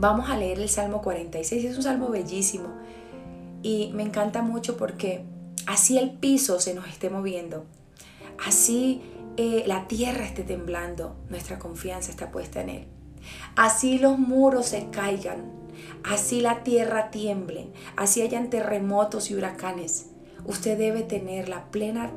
Vamos 0.00 0.30
a 0.30 0.36
leer 0.38 0.58
el 0.58 0.70
Salmo 0.70 1.02
46, 1.02 1.62
es 1.62 1.76
un 1.76 1.82
salmo 1.82 2.08
bellísimo 2.08 2.70
y 3.62 3.90
me 3.92 4.02
encanta 4.02 4.40
mucho 4.40 4.78
porque 4.78 5.26
así 5.66 5.98
el 5.98 6.12
piso 6.12 6.58
se 6.58 6.72
nos 6.72 6.88
esté 6.88 7.10
moviendo, 7.10 7.66
así 8.42 9.02
eh, 9.36 9.64
la 9.66 9.88
tierra 9.88 10.24
esté 10.24 10.42
temblando, 10.42 11.16
nuestra 11.28 11.58
confianza 11.58 12.10
está 12.10 12.30
puesta 12.30 12.62
en 12.62 12.70
Él. 12.70 12.86
Así 13.56 13.98
los 13.98 14.18
muros 14.18 14.68
se 14.68 14.88
caigan, 14.88 15.52
así 16.02 16.40
la 16.40 16.62
tierra 16.62 17.10
tiemble, 17.10 17.68
así 17.96 18.22
hayan 18.22 18.48
terremotos 18.48 19.30
y 19.30 19.34
huracanes. 19.34 20.06
Usted 20.46 20.78
debe 20.78 21.02
tener 21.02 21.50
la 21.50 21.66
plena 21.70 22.10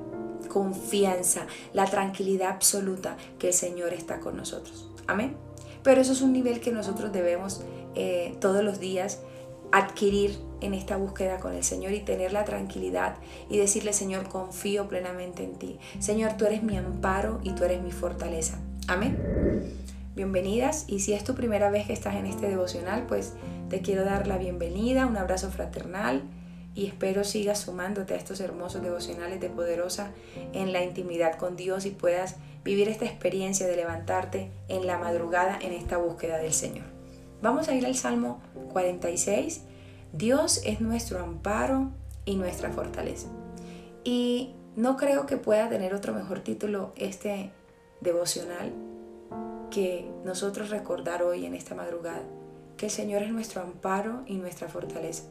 confianza, 0.47 1.47
la 1.73 1.83
tranquilidad 1.83 2.51
absoluta 2.51 3.17
que 3.39 3.47
el 3.47 3.53
Señor 3.53 3.91
está 3.91 4.21
con 4.21 4.37
nosotros. 4.37 4.89
Amén. 5.05 5.35
Pero 5.83 6.01
eso 6.01 6.13
es 6.13 6.21
un 6.21 6.31
nivel 6.31 6.61
que 6.61 6.71
nosotros 6.71 7.11
debemos 7.11 7.61
eh, 7.95 8.35
todos 8.39 8.63
los 8.63 8.79
días 8.79 9.21
adquirir 9.71 10.37
en 10.61 10.75
esta 10.75 10.97
búsqueda 10.97 11.39
con 11.39 11.53
el 11.53 11.63
Señor 11.63 11.93
y 11.93 11.99
tener 11.99 12.31
la 12.31 12.45
tranquilidad 12.45 13.15
y 13.49 13.57
decirle, 13.57 13.91
Señor, 13.91 14.29
confío 14.29 14.87
plenamente 14.87 15.43
en 15.43 15.55
ti. 15.55 15.79
Señor, 15.99 16.33
tú 16.33 16.45
eres 16.45 16.61
mi 16.61 16.77
amparo 16.77 17.39
y 17.43 17.51
tú 17.51 17.63
eres 17.63 17.81
mi 17.81 17.91
fortaleza. 17.91 18.59
Amén. 18.87 19.17
Bienvenidas 20.15 20.85
y 20.87 20.99
si 20.99 21.13
es 21.13 21.23
tu 21.23 21.33
primera 21.33 21.71
vez 21.71 21.87
que 21.87 21.93
estás 21.93 22.15
en 22.15 22.27
este 22.27 22.47
devocional, 22.47 23.07
pues 23.07 23.33
te 23.69 23.81
quiero 23.81 24.05
dar 24.05 24.27
la 24.27 24.37
bienvenida, 24.37 25.07
un 25.07 25.17
abrazo 25.17 25.49
fraternal 25.49 26.21
y 26.75 26.85
espero 26.85 27.23
sigas 27.23 27.59
sumándote 27.59 28.13
a 28.13 28.17
estos 28.17 28.39
hermosos 28.39 28.83
devocionales 28.83 29.41
de 29.41 29.49
poderosa 29.49 30.11
en 30.53 30.71
la 30.71 30.83
intimidad 30.83 31.37
con 31.37 31.55
Dios 31.55 31.87
y 31.87 31.89
puedas 31.89 32.35
vivir 32.63 32.89
esta 32.89 33.05
experiencia 33.05 33.65
de 33.65 33.75
levantarte 33.75 34.51
en 34.67 34.85
la 34.85 34.99
madrugada 34.99 35.57
en 35.59 35.73
esta 35.73 35.97
búsqueda 35.97 36.37
del 36.37 36.53
Señor. 36.53 36.92
Vamos 37.43 37.67
a 37.67 37.75
ir 37.75 37.85
al 37.85 37.93
Salmo 37.93 38.41
46. 38.71 39.63
Dios 40.13 40.61
es 40.63 40.79
nuestro 40.79 41.19
amparo 41.19 41.91
y 42.23 42.37
nuestra 42.37 42.71
fortaleza. 42.71 43.27
Y 44.05 44.55
no 44.77 44.95
creo 44.95 45.25
que 45.25 45.35
pueda 45.35 45.67
tener 45.67 45.93
otro 45.93 46.13
mejor 46.13 46.39
título 46.39 46.93
este 46.95 47.51
devocional 47.99 48.71
que 49.71 50.09
nosotros 50.23 50.69
recordar 50.69 51.21
hoy 51.21 51.45
en 51.45 51.53
esta 51.53 51.75
madrugada, 51.75 52.23
que 52.77 52.85
el 52.85 52.91
Señor 52.93 53.23
es 53.23 53.31
nuestro 53.33 53.61
amparo 53.61 54.23
y 54.25 54.35
nuestra 54.35 54.69
fortaleza. 54.69 55.23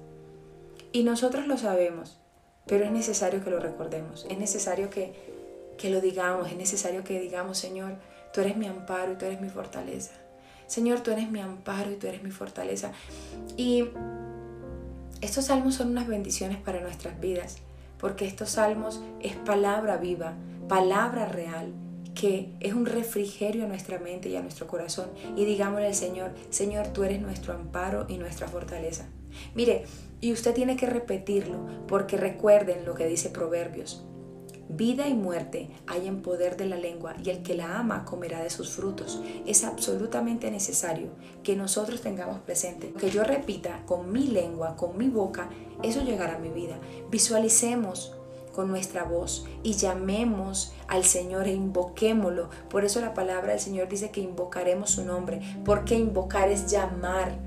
Y 0.93 1.05
nosotros 1.05 1.47
lo 1.47 1.57
sabemos, 1.57 2.21
pero 2.67 2.85
es 2.85 2.93
necesario 2.93 3.43
que 3.43 3.49
lo 3.49 3.59
recordemos, 3.59 4.27
es 4.29 4.37
necesario 4.37 4.91
que 4.91 5.15
que 5.79 5.89
lo 5.89 6.03
digamos, 6.03 6.49
es 6.49 6.57
necesario 6.57 7.03
que 7.05 7.19
digamos, 7.19 7.57
Señor, 7.57 7.95
tú 8.33 8.43
eres 8.43 8.57
mi 8.57 8.67
amparo 8.67 9.13
y 9.13 9.17
tú 9.17 9.25
eres 9.25 9.41
mi 9.41 9.49
fortaleza. 9.49 10.13
Señor, 10.73 11.01
tú 11.01 11.11
eres 11.11 11.31
mi 11.31 11.39
amparo 11.39 11.93
y 11.93 11.97
tú 11.97 12.07
eres 12.07 12.23
mi 12.23 12.31
fortaleza. 12.31 12.93
Y 13.59 13.89
estos 15.21 15.45
salmos 15.45 15.75
son 15.75 15.91
unas 15.91 16.09
bendiciones 16.09 16.57
para 16.57 16.81
nuestras 16.81 17.21
vidas, 17.21 17.59
porque 17.99 18.25
estos 18.25 18.53
salmos 18.53 19.03
es 19.21 19.37
palabra 19.37 19.99
viva, 19.99 20.33
palabra 20.71 21.27
real, 21.27 21.75
que 22.15 22.55
es 22.61 22.73
un 22.73 22.87
refrigerio 22.87 23.65
a 23.65 23.69
nuestra 23.69 23.99
mente 23.99 24.31
y 24.31 24.37
a 24.37 24.41
nuestro 24.41 24.67
corazón. 24.67 25.11
Y 25.37 25.45
digámosle 25.45 25.89
al 25.89 25.95
Señor, 25.95 26.31
Señor, 26.49 26.87
tú 26.87 27.05
eres 27.05 27.21
nuestro 27.21 27.53
amparo 27.53 28.07
y 28.09 28.17
nuestra 28.17 28.49
fortaleza. 28.49 29.05
Mire, 29.55 29.85
y 30.23 30.33
usted 30.33 30.55
tiene 30.55 30.77
que 30.77 30.87
repetirlo, 30.87 31.67
porque 31.87 32.17
recuerden 32.17 32.87
lo 32.87 32.95
que 32.95 33.07
dice 33.07 33.29
Proverbios. 33.29 34.07
Vida 34.69 35.09
y 35.09 35.15
muerte 35.15 35.71
hay 35.87 36.07
en 36.07 36.23
poder 36.23 36.57
de 36.57 36.67
la 36.67 36.77
lengua 36.77 37.15
y 37.23 37.31
el 37.31 37.43
que 37.43 37.55
la 37.55 37.79
ama 37.79 38.05
comerá 38.05 38.43
de 38.43 38.51
sus 38.51 38.71
frutos. 38.71 39.23
Es 39.47 39.65
absolutamente 39.65 40.51
necesario 40.51 41.11
que 41.43 41.57
nosotros 41.57 42.01
tengamos 42.01 42.41
presente 42.41 42.93
que 42.93 43.11
yo 43.11 43.25
repita 43.25 43.85
con 43.87 44.13
mi 44.13 44.29
lengua, 44.29 44.77
con 44.77 44.97
mi 44.97 45.09
boca, 45.09 45.51
eso 45.83 46.03
llegará 46.03 46.37
a 46.37 46.39
mi 46.39 46.51
vida. 46.51 46.79
Visualicemos 47.11 48.15
con 48.53 48.69
nuestra 48.69 49.05
voz 49.05 49.47
y 49.63 49.75
llamemos 49.75 50.73
al 50.89 51.05
Señor 51.05 51.49
e 51.49 51.55
invoquémoslo. 51.55 52.51
Por 52.69 52.85
eso 52.85 53.01
la 53.01 53.15
palabra 53.15 53.53
del 53.53 53.61
Señor 53.61 53.89
dice 53.89 54.11
que 54.11 54.21
invocaremos 54.21 54.91
su 54.91 55.05
nombre, 55.05 55.41
porque 55.65 55.97
invocar 55.97 56.51
es 56.51 56.71
llamar 56.71 57.39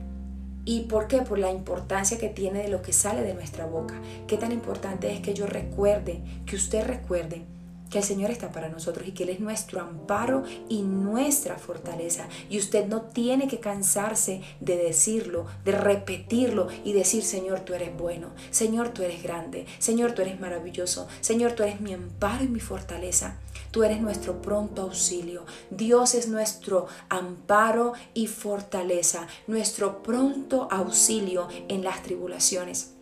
¿Y 0.66 0.81
por 0.81 1.08
qué? 1.08 1.22
Por 1.22 1.38
la 1.38 1.52
importancia 1.52 2.18
que 2.18 2.30
tiene 2.30 2.64
de 2.64 2.70
lo 2.70 2.81
que 2.81 2.92
sale 2.92 3.22
de 3.22 3.36
nuestra 3.36 3.68
boca. 3.68 4.02
Qué 4.28 4.38
tan 4.38 4.52
importante 4.52 5.14
es 5.14 5.22
que 5.22 5.36
yo 5.36 5.46
recuerde, 5.46 6.22
que 6.48 6.56
usted 6.56 6.86
recuerde 6.86 7.46
que 7.90 8.00
el 8.00 8.03
Señor 8.03 8.31
está 8.31 8.52
para 8.52 8.68
nosotros 8.68 9.08
y 9.08 9.12
que 9.12 9.24
Él 9.24 9.30
es 9.30 9.40
nuestro 9.40 9.80
amparo 9.80 10.44
y 10.68 10.81
nuestra 10.81 11.58
fortaleza. 11.58 12.28
Y 12.50 12.58
usted 12.58 12.88
no 12.88 13.02
tiene 13.04 13.48
que 13.48 13.59
cansarse 13.59 14.42
de 14.59 14.75
decirlo, 14.75 15.46
de 15.64 15.72
repetirlo 15.72 16.68
y 16.84 16.94
decir, 16.94 17.24
Señor, 17.24 17.59
tú 17.59 17.74
eres 17.74 17.96
bueno, 17.96 18.30
Señor, 18.50 18.90
tú 18.90 19.04
eres 19.04 19.22
grande, 19.22 19.68
Señor, 19.80 20.14
tú 20.14 20.24
eres 20.24 20.40
maravilloso, 20.40 21.08
Señor, 21.22 21.54
tú 21.54 21.64
eres 21.64 21.80
mi 21.80 21.94
amparo 21.94 22.44
y 22.44 22.48
mi 22.48 22.59
fortaleza. 22.59 23.38
Tú 23.75 23.84
eres 23.84 24.00
nuestro 24.00 24.41
pronto 24.41 24.84
auxilio. 24.84 25.44
Dios 25.69 26.16
es 26.16 26.30
nuestro 26.30 26.88
amparo 27.09 27.91
y 28.13 28.28
fortaleza, 28.28 29.28
nuestro 29.47 30.02
pronto 30.02 30.69
auxilio 30.72 31.50
en 31.68 31.84
las 31.84 32.02
tribulaciones. 32.02 32.94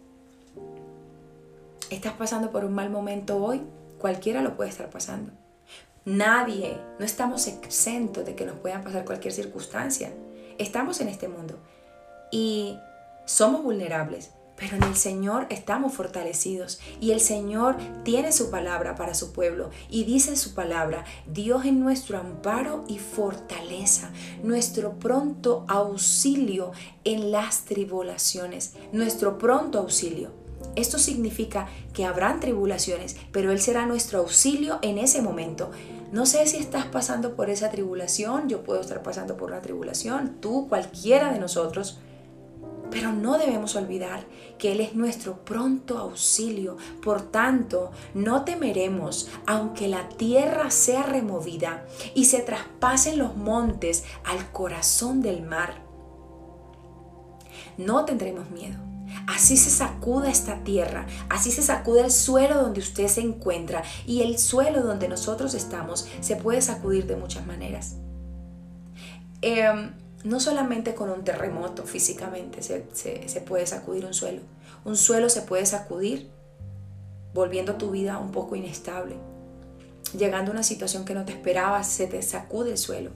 ¿Estás 1.91 2.13
pasando 2.13 2.49
por 2.49 2.65
un 2.65 2.73
mal 2.73 2.89
momento 2.89 3.37
hoy? 3.37 3.61
Cualquiera 3.99 4.41
lo 4.41 4.57
puede 4.57 4.71
estar 4.71 4.89
pasando. 4.89 5.31
Nadie, 6.05 6.79
no 6.97 7.05
estamos 7.05 7.45
exentos 7.45 8.25
de 8.25 8.33
que 8.33 8.47
nos 8.47 8.57
puedan 8.57 8.83
pasar 8.83 9.05
cualquier 9.05 9.31
circunstancia. 9.31 10.11
Estamos 10.57 11.01
en 11.01 11.07
este 11.07 11.27
mundo 11.27 11.59
y 12.31 12.79
somos 13.25 13.61
vulnerables, 13.61 14.31
pero 14.55 14.77
en 14.77 14.83
el 14.83 14.95
Señor 14.95 15.47
estamos 15.49 15.93
fortalecidos 15.93 16.79
y 17.01 17.11
el 17.11 17.19
Señor 17.19 17.75
tiene 18.03 18.31
su 18.31 18.49
palabra 18.49 18.95
para 18.95 19.13
su 19.13 19.33
pueblo 19.33 19.69
y 19.89 20.03
dice 20.03 20.35
su 20.35 20.53
palabra, 20.53 21.05
Dios 21.27 21.65
es 21.65 21.73
nuestro 21.73 22.19
amparo 22.19 22.83
y 22.87 22.99
fortaleza, 22.99 24.11
nuestro 24.43 24.99
pronto 24.99 25.65
auxilio 25.67 26.71
en 27.03 27.31
las 27.31 27.65
tribulaciones, 27.65 28.73
nuestro 28.91 29.37
pronto 29.37 29.79
auxilio. 29.79 30.31
Esto 30.75 30.97
significa 30.97 31.67
que 31.93 32.05
habrán 32.05 32.39
tribulaciones, 32.39 33.17
pero 33.31 33.51
Él 33.51 33.61
será 33.61 33.85
nuestro 33.85 34.19
auxilio 34.19 34.79
en 34.81 34.97
ese 34.97 35.21
momento. 35.21 35.71
No 36.11 36.25
sé 36.25 36.45
si 36.47 36.57
estás 36.57 36.85
pasando 36.85 37.35
por 37.35 37.49
esa 37.49 37.69
tribulación, 37.69 38.47
yo 38.47 38.63
puedo 38.63 38.81
estar 38.81 39.03
pasando 39.03 39.35
por 39.35 39.51
una 39.51 39.61
tribulación, 39.61 40.37
tú, 40.39 40.67
cualquiera 40.69 41.31
de 41.31 41.39
nosotros, 41.39 41.99
pero 42.93 43.11
no 43.11 43.37
debemos 43.37 43.75
olvidar 43.75 44.25
que 44.57 44.71
Él 44.71 44.79
es 44.79 44.95
nuestro 44.95 45.43
pronto 45.43 45.97
auxilio. 45.97 46.77
Por 47.03 47.21
tanto, 47.23 47.91
no 48.13 48.45
temeremos 48.45 49.29
aunque 49.45 49.89
la 49.89 50.07
tierra 50.07 50.71
sea 50.71 51.03
removida 51.03 51.85
y 52.15 52.25
se 52.25 52.39
traspasen 52.39 53.17
los 53.17 53.35
montes 53.35 54.05
al 54.23 54.51
corazón 54.51 55.21
del 55.21 55.41
mar. 55.41 55.81
No 57.77 58.05
tendremos 58.05 58.49
miedo 58.51 58.93
Así 59.27 59.57
se 59.57 59.69
sacuda 59.69 60.29
esta 60.29 60.63
tierra, 60.63 61.05
así 61.29 61.51
se 61.51 61.61
sacude 61.61 62.01
el 62.01 62.11
suelo 62.11 62.61
donde 62.61 62.81
usted 62.81 63.07
se 63.07 63.21
encuentra 63.21 63.83
y 64.05 64.21
el 64.21 64.37
suelo 64.37 64.81
donde 64.81 65.07
nosotros 65.07 65.53
estamos 65.53 66.07
se 66.19 66.35
puede 66.35 66.61
sacudir 66.61 67.05
de 67.07 67.15
muchas 67.15 67.45
maneras. 67.45 67.95
Em, 69.41 69.91
no 70.23 70.39
solamente 70.39 70.95
con 70.95 71.09
un 71.09 71.23
terremoto 71.23 71.83
físicamente 71.83 72.61
se, 72.61 72.85
se 72.93 73.41
puede 73.41 73.65
sacudir 73.67 74.05
un 74.05 74.13
suelo, 74.13 74.41
un 74.85 74.95
suelo 74.95 75.29
se 75.29 75.41
puede 75.41 75.65
sacudir 75.65 76.29
volviendo 77.33 77.75
tu 77.75 77.91
vida 77.91 78.19
un 78.19 78.31
poco 78.31 78.55
inestable, 78.55 79.15
llegando 80.17 80.51
a 80.51 80.53
una 80.53 80.63
situación 80.63 81.05
que 81.05 81.15
no 81.15 81.25
te 81.25 81.33
esperabas, 81.33 81.87
se 81.87 82.07
te 82.07 82.21
sacude 82.21 82.71
el 82.71 82.77
suelo, 82.77 83.11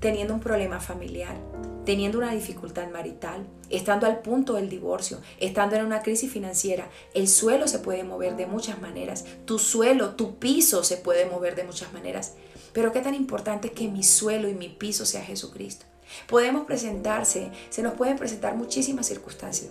teniendo 0.00 0.34
un 0.34 0.40
problema 0.40 0.78
familiar, 0.78 1.36
teniendo 1.84 2.18
una 2.18 2.32
dificultad 2.32 2.90
marital, 2.90 3.46
estando 3.70 4.06
al 4.06 4.20
punto 4.20 4.54
del 4.54 4.68
divorcio, 4.68 5.18
estando 5.40 5.76
en 5.76 5.86
una 5.86 6.02
crisis 6.02 6.30
financiera, 6.30 6.88
el 7.14 7.28
suelo 7.28 7.66
se 7.66 7.78
puede 7.78 8.04
mover 8.04 8.36
de 8.36 8.46
muchas 8.46 8.80
maneras, 8.80 9.24
tu 9.46 9.58
suelo, 9.58 10.10
tu 10.10 10.38
piso 10.38 10.84
se 10.84 10.96
puede 10.98 11.26
mover 11.26 11.54
de 11.54 11.64
muchas 11.64 11.92
maneras. 11.92 12.34
Pero 12.72 12.92
qué 12.92 13.00
tan 13.00 13.14
importante 13.14 13.68
es 13.68 13.74
que 13.74 13.88
mi 13.88 14.02
suelo 14.02 14.48
y 14.48 14.54
mi 14.54 14.68
piso 14.68 15.06
sea 15.06 15.22
Jesucristo. 15.22 15.86
Podemos 16.26 16.66
presentarse, 16.66 17.50
se 17.68 17.82
nos 17.82 17.94
pueden 17.94 18.16
presentar 18.16 18.54
muchísimas 18.56 19.06
circunstancias. 19.06 19.70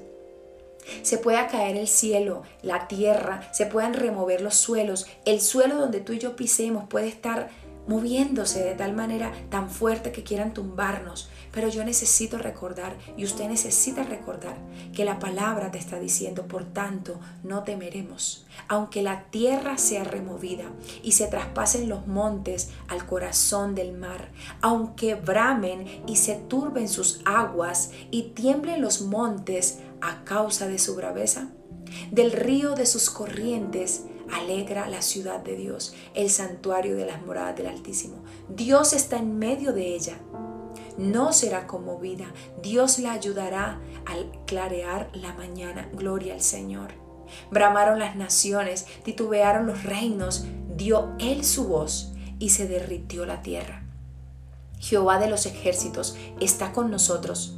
Se 1.01 1.17
puede 1.17 1.45
caer 1.47 1.77
el 1.77 1.87
cielo, 1.87 2.43
la 2.61 2.87
tierra, 2.87 3.51
se 3.53 3.65
pueden 3.65 3.93
remover 3.93 4.41
los 4.41 4.55
suelos. 4.55 5.07
El 5.25 5.41
suelo 5.41 5.75
donde 5.75 5.99
tú 5.99 6.13
y 6.13 6.19
yo 6.19 6.35
pisemos 6.35 6.87
puede 6.87 7.07
estar 7.07 7.49
moviéndose 7.87 8.63
de 8.63 8.75
tal 8.75 8.93
manera 8.93 9.31
tan 9.49 9.69
fuerte 9.69 10.11
que 10.11 10.23
quieran 10.23 10.53
tumbarnos. 10.53 11.29
Pero 11.55 11.69
yo 11.69 11.85
necesito 11.85 12.37
recordar 12.37 12.97
y 13.15 13.23
usted 13.23 13.47
necesita 13.47 14.03
recordar 14.03 14.57
que 14.93 15.05
la 15.05 15.19
palabra 15.19 15.71
te 15.71 15.77
está 15.77 15.99
diciendo, 15.99 16.47
por 16.47 16.65
tanto, 16.65 17.19
no 17.43 17.63
temeremos. 17.63 18.45
Aunque 18.67 19.01
la 19.01 19.23
tierra 19.31 19.77
sea 19.77 20.03
removida 20.03 20.65
y 21.01 21.13
se 21.13 21.27
traspasen 21.27 21.87
los 21.87 22.05
montes 22.07 22.71
al 22.89 23.05
corazón 23.05 23.73
del 23.73 23.93
mar, 23.93 24.31
aunque 24.61 25.15
bramen 25.15 26.03
y 26.05 26.17
se 26.17 26.35
turben 26.35 26.89
sus 26.89 27.21
aguas 27.23 27.91
y 28.11 28.33
tiemblen 28.35 28.81
los 28.81 29.01
montes 29.01 29.79
a 30.01 30.25
causa 30.25 30.67
de 30.67 30.77
su 30.77 30.95
braveza, 30.95 31.51
del 32.11 32.33
río 32.33 32.75
de 32.75 32.85
sus 32.85 33.09
corrientes 33.09 34.03
alegra 34.29 34.89
la 34.89 35.01
ciudad 35.01 35.39
de 35.39 35.55
Dios, 35.55 35.93
el 36.13 36.29
santuario 36.29 36.97
de 36.97 37.05
las 37.05 37.21
moradas 37.25 37.55
del 37.55 37.67
Altísimo. 37.67 38.23
Dios 38.49 38.91
está 38.91 39.17
en 39.17 39.37
medio 39.37 39.71
de 39.71 39.95
ella. 39.95 40.19
No 40.97 41.33
será 41.33 41.67
conmovida. 41.67 42.25
Dios 42.61 42.99
la 42.99 43.11
ayudará 43.11 43.79
al 44.05 44.31
clarear 44.45 45.09
la 45.13 45.33
mañana. 45.33 45.89
Gloria 45.93 46.33
al 46.33 46.41
Señor. 46.41 46.93
Bramaron 47.51 47.99
las 47.99 48.15
naciones, 48.15 48.85
titubearon 49.03 49.67
los 49.67 49.83
reinos, 49.83 50.45
dio 50.75 51.13
Él 51.19 51.43
su 51.43 51.67
voz 51.67 52.13
y 52.39 52.49
se 52.49 52.67
derritió 52.67 53.25
la 53.25 53.41
tierra. 53.41 53.83
Jehová 54.79 55.19
de 55.19 55.29
los 55.29 55.45
ejércitos 55.45 56.15
está 56.39 56.71
con 56.71 56.91
nosotros. 56.91 57.57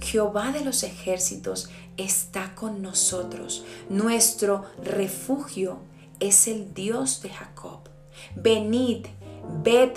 Jehová 0.00 0.52
de 0.52 0.64
los 0.64 0.82
ejércitos 0.82 1.70
está 1.96 2.54
con 2.54 2.82
nosotros. 2.82 3.64
Nuestro 3.88 4.64
refugio 4.82 5.78
es 6.20 6.48
el 6.48 6.74
Dios 6.74 7.22
de 7.22 7.30
Jacob. 7.30 7.80
Venid, 8.34 9.06
ved, 9.62 9.92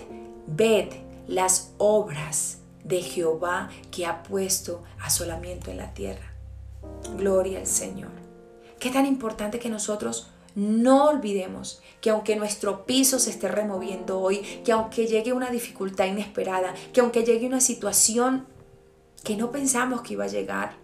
ved 0.48 1.11
las 1.28 1.74
obras 1.78 2.60
de 2.84 3.02
Jehová 3.02 3.70
que 3.92 4.06
ha 4.06 4.24
puesto 4.24 4.84
asolamiento 5.00 5.72
en 5.72 5.78
la 5.78 5.94
tierra. 5.94 6.34
Gloria 7.18 7.60
al 7.60 7.68
Señor. 7.68 8.12
Qué 8.80 8.90
tan 8.90 9.06
importante 9.06 9.60
que 9.60 9.70
nosotros 9.70 10.32
no 10.56 11.06
olvidemos 11.06 11.82
que 12.02 12.10
aunque 12.10 12.36
nuestro 12.36 12.86
piso 12.86 13.20
se 13.20 13.30
esté 13.30 13.48
removiendo 13.48 14.20
hoy, 14.20 14.40
que 14.66 14.72
aunque 14.72 15.08
llegue 15.08 15.34
una 15.34 15.50
dificultad 15.50 16.06
inesperada, 16.06 16.74
que 16.92 17.02
aunque 17.02 17.24
llegue 17.24 17.48
una 17.48 17.62
situación 17.62 18.48
que 19.24 19.38
no 19.38 19.52
pensamos 19.52 20.02
que 20.02 20.14
iba 20.14 20.26
a 20.26 20.30
llegar, 20.30 20.81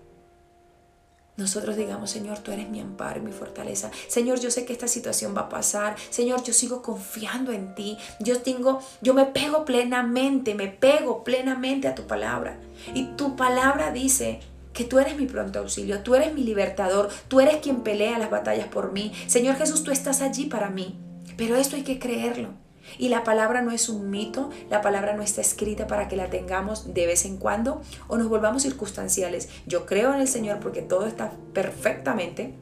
nosotros 1.38 1.78
digamos, 1.78 2.10
Señor, 2.10 2.39
tú 2.39 2.51
eres 2.51 2.68
mi 2.68 2.80
amparo 2.80 3.19
y 3.19 3.24
mi 3.24 3.31
fortaleza. 3.31 3.92
Señor, 4.07 4.39
yo 4.39 4.50
sé 4.50 4.66
que 4.66 4.74
esta 4.74 4.88
situación 4.88 5.36
va 5.38 5.42
a 5.42 5.50
pasar. 5.50 5.95
Señor, 6.10 6.44
yo 6.44 6.51
sigo 6.51 6.81
confiando 6.81 7.51
en 7.51 7.75
ti. 7.75 7.98
Yo 8.19 8.42
tengo, 8.42 8.81
yo 9.01 9.13
me 9.13 9.25
pego 9.25 9.63
plenamente, 9.63 10.56
me 10.56 10.68
pego 10.68 11.24
plenamente 11.24 11.88
a 11.88 11.94
tu 11.94 12.07
palabra. 12.07 12.60
Y 12.95 13.06
tu 13.16 13.36
palabra 13.36 13.92
dice 13.92 14.39
que 14.74 14.84
tú 14.84 14.98
eres 14.98 15.16
mi 15.16 15.28
pronto 15.28 15.60
auxilio, 15.60 16.01
tú 16.01 16.16
eres 16.16 16.34
mi 16.34 16.44
libertador, 16.44 17.10
tú 17.28 17.39
eres 17.39 17.57
quien 17.57 17.81
pelea 17.81 18.18
las 18.18 18.31
batallas 18.31 18.68
por 18.68 18.92
mí. 18.92 19.12
Señor 19.28 19.57
Jesús, 19.57 19.84
tú 19.84 19.92
estás 19.92 20.22
allí 20.22 20.45
para 20.45 20.72
mí. 20.72 21.00
Pero 21.38 21.56
esto 21.56 21.75
hay 21.75 21.84
que 21.84 22.00
creerlo. 22.00 22.50
Y 22.98 23.10
la 23.10 23.24
palabra 23.24 23.62
no 23.62 23.72
es 23.72 23.89
un 23.89 24.10
mito, 24.10 24.50
la 24.69 24.81
palabra 24.81 25.13
no 25.13 25.24
está 25.24 25.42
escrita 25.42 25.88
para 25.88 26.07
que 26.07 26.16
la 26.16 26.30
tengamos 26.30 26.94
de 26.94 27.06
vez 27.06 27.25
en 27.25 27.38
cuando 27.38 27.81
o 28.07 28.18
nos 28.18 28.30
volvamos 28.30 28.63
circunstanciales. 28.63 29.50
Yo 29.66 29.86
creo 29.86 30.13
en 30.13 30.22
el 30.22 30.28
Señor 30.28 30.60
porque 30.60 30.81
todo 30.81 31.07
está 31.07 31.31
perfectamente, 31.54 32.54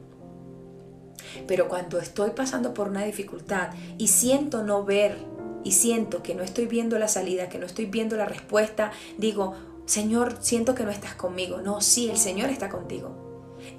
pero 1.46 1.68
cuando 1.68 1.98
estoy 1.98 2.30
pasando 2.30 2.74
por 2.74 2.88
una 2.88 3.04
dificultad 3.04 3.70
y 3.98 4.08
siento 4.08 4.62
no 4.62 4.84
ver 4.84 5.16
y 5.64 5.72
siento 5.72 6.22
que 6.22 6.34
no 6.34 6.42
estoy 6.42 6.66
viendo 6.66 6.98
la 6.98 7.08
salida, 7.08 7.48
que 7.48 7.58
no 7.58 7.66
estoy 7.66 7.86
viendo 7.86 8.16
la 8.16 8.24
respuesta, 8.24 8.92
digo, 9.18 9.54
Señor, 9.84 10.36
siento 10.40 10.74
que 10.74 10.84
no 10.84 10.90
estás 10.90 11.14
conmigo. 11.14 11.58
No, 11.58 11.80
sí, 11.80 12.08
el 12.08 12.18
Señor 12.18 12.50
está 12.50 12.68
contigo. 12.68 13.25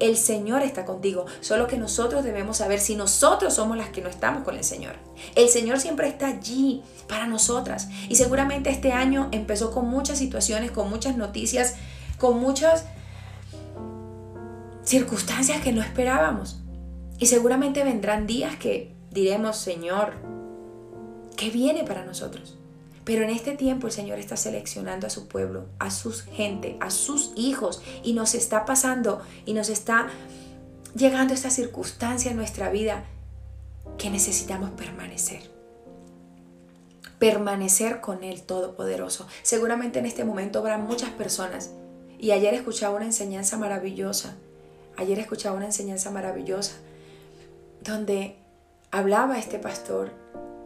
El 0.00 0.16
Señor 0.16 0.62
está 0.62 0.84
contigo, 0.84 1.26
solo 1.40 1.66
que 1.66 1.76
nosotros 1.76 2.22
debemos 2.22 2.58
saber 2.58 2.80
si 2.80 2.94
nosotros 2.94 3.54
somos 3.54 3.76
las 3.76 3.90
que 3.90 4.00
no 4.00 4.08
estamos 4.08 4.44
con 4.44 4.56
el 4.56 4.64
Señor. 4.64 4.94
El 5.34 5.48
Señor 5.48 5.80
siempre 5.80 6.08
está 6.08 6.28
allí 6.28 6.82
para 7.08 7.26
nosotras. 7.26 7.88
Y 8.08 8.16
seguramente 8.16 8.70
este 8.70 8.92
año 8.92 9.28
empezó 9.32 9.72
con 9.72 9.88
muchas 9.88 10.18
situaciones, 10.18 10.70
con 10.70 10.88
muchas 10.88 11.16
noticias, 11.16 11.74
con 12.18 12.38
muchas 12.38 12.84
circunstancias 14.84 15.60
que 15.62 15.72
no 15.72 15.82
esperábamos. 15.82 16.60
Y 17.18 17.26
seguramente 17.26 17.82
vendrán 17.82 18.26
días 18.26 18.56
que 18.56 18.94
diremos, 19.10 19.56
Señor, 19.56 20.14
¿qué 21.36 21.50
viene 21.50 21.84
para 21.84 22.04
nosotros? 22.04 22.57
Pero 23.08 23.24
en 23.24 23.30
este 23.30 23.56
tiempo 23.56 23.86
el 23.86 23.92
Señor 23.94 24.18
está 24.18 24.36
seleccionando 24.36 25.06
a 25.06 25.10
su 25.10 25.28
pueblo, 25.28 25.64
a 25.78 25.90
su 25.90 26.12
gente, 26.12 26.76
a 26.78 26.90
sus 26.90 27.32
hijos 27.36 27.80
y 28.02 28.12
nos 28.12 28.34
está 28.34 28.66
pasando 28.66 29.22
y 29.46 29.54
nos 29.54 29.70
está 29.70 30.08
llegando 30.94 31.32
esta 31.32 31.48
circunstancia 31.48 32.30
en 32.30 32.36
nuestra 32.36 32.68
vida 32.68 33.06
que 33.96 34.10
necesitamos 34.10 34.72
permanecer. 34.72 35.40
Permanecer 37.18 38.02
con 38.02 38.24
el 38.24 38.42
Todopoderoso. 38.42 39.26
Seguramente 39.42 40.00
en 40.00 40.04
este 40.04 40.24
momento 40.24 40.58
habrá 40.58 40.76
muchas 40.76 41.08
personas 41.08 41.70
y 42.18 42.32
ayer 42.32 42.52
escuchaba 42.52 42.94
una 42.94 43.06
enseñanza 43.06 43.56
maravillosa. 43.56 44.36
Ayer 44.98 45.18
escuchaba 45.18 45.56
una 45.56 45.64
enseñanza 45.64 46.10
maravillosa 46.10 46.74
donde 47.80 48.36
hablaba 48.90 49.38
este 49.38 49.58
pastor, 49.58 50.12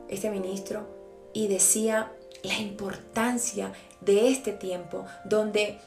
este 0.09 0.29
ministro, 0.29 0.89
y 1.33 1.47
decía 1.47 2.11
la 2.43 2.59
importancia 2.59 3.73
de 4.00 4.29
este 4.29 4.53
tiempo 4.53 5.06
donde 5.25 5.79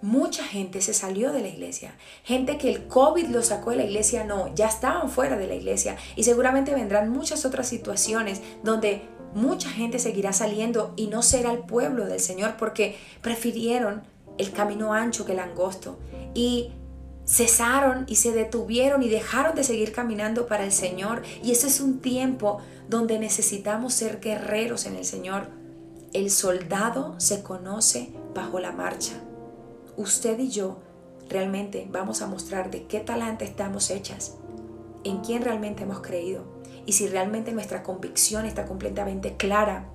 mucha 0.00 0.44
gente 0.44 0.80
se 0.80 0.94
salió 0.94 1.32
de 1.32 1.40
la 1.40 1.48
iglesia. 1.48 1.94
Gente 2.22 2.58
que 2.58 2.70
el 2.70 2.86
COVID 2.86 3.26
lo 3.28 3.42
sacó 3.42 3.70
de 3.70 3.76
la 3.76 3.84
iglesia, 3.84 4.24
no, 4.24 4.54
ya 4.54 4.68
estaban 4.68 5.10
fuera 5.10 5.36
de 5.36 5.46
la 5.46 5.54
iglesia. 5.54 5.96
Y 6.16 6.22
seguramente 6.24 6.74
vendrán 6.74 7.10
muchas 7.10 7.44
otras 7.44 7.68
situaciones 7.68 8.40
donde 8.62 9.02
mucha 9.34 9.68
gente 9.68 9.98
seguirá 9.98 10.32
saliendo 10.32 10.94
y 10.96 11.08
no 11.08 11.22
será 11.22 11.52
el 11.52 11.60
pueblo 11.60 12.06
del 12.06 12.20
Señor 12.20 12.56
porque 12.56 12.96
prefirieron 13.22 14.02
el 14.38 14.52
camino 14.52 14.92
ancho 14.92 15.24
que 15.24 15.32
el 15.32 15.40
angosto. 15.40 15.98
Y 16.34 16.70
cesaron 17.28 18.06
y 18.08 18.16
se 18.16 18.32
detuvieron 18.32 19.02
y 19.02 19.08
dejaron 19.08 19.54
de 19.54 19.62
seguir 19.62 19.92
caminando 19.92 20.46
para 20.46 20.64
el 20.64 20.72
Señor. 20.72 21.22
Y 21.42 21.52
ese 21.52 21.66
es 21.66 21.80
un 21.80 22.00
tiempo 22.00 22.58
donde 22.88 23.18
necesitamos 23.18 23.92
ser 23.92 24.20
guerreros 24.20 24.86
en 24.86 24.96
el 24.96 25.04
Señor. 25.04 25.48
El 26.14 26.30
soldado 26.30 27.14
se 27.18 27.42
conoce 27.42 28.10
bajo 28.34 28.58
la 28.60 28.72
marcha. 28.72 29.12
Usted 29.96 30.38
y 30.38 30.48
yo 30.48 30.78
realmente 31.28 31.86
vamos 31.90 32.22
a 32.22 32.26
mostrar 32.26 32.70
de 32.70 32.86
qué 32.86 33.00
talante 33.00 33.44
estamos 33.44 33.90
hechas, 33.90 34.36
en 35.04 35.18
quién 35.18 35.42
realmente 35.42 35.82
hemos 35.82 36.00
creído 36.00 36.44
y 36.86 36.92
si 36.92 37.06
realmente 37.06 37.52
nuestra 37.52 37.82
convicción 37.82 38.46
está 38.46 38.64
completamente 38.64 39.36
clara 39.36 39.90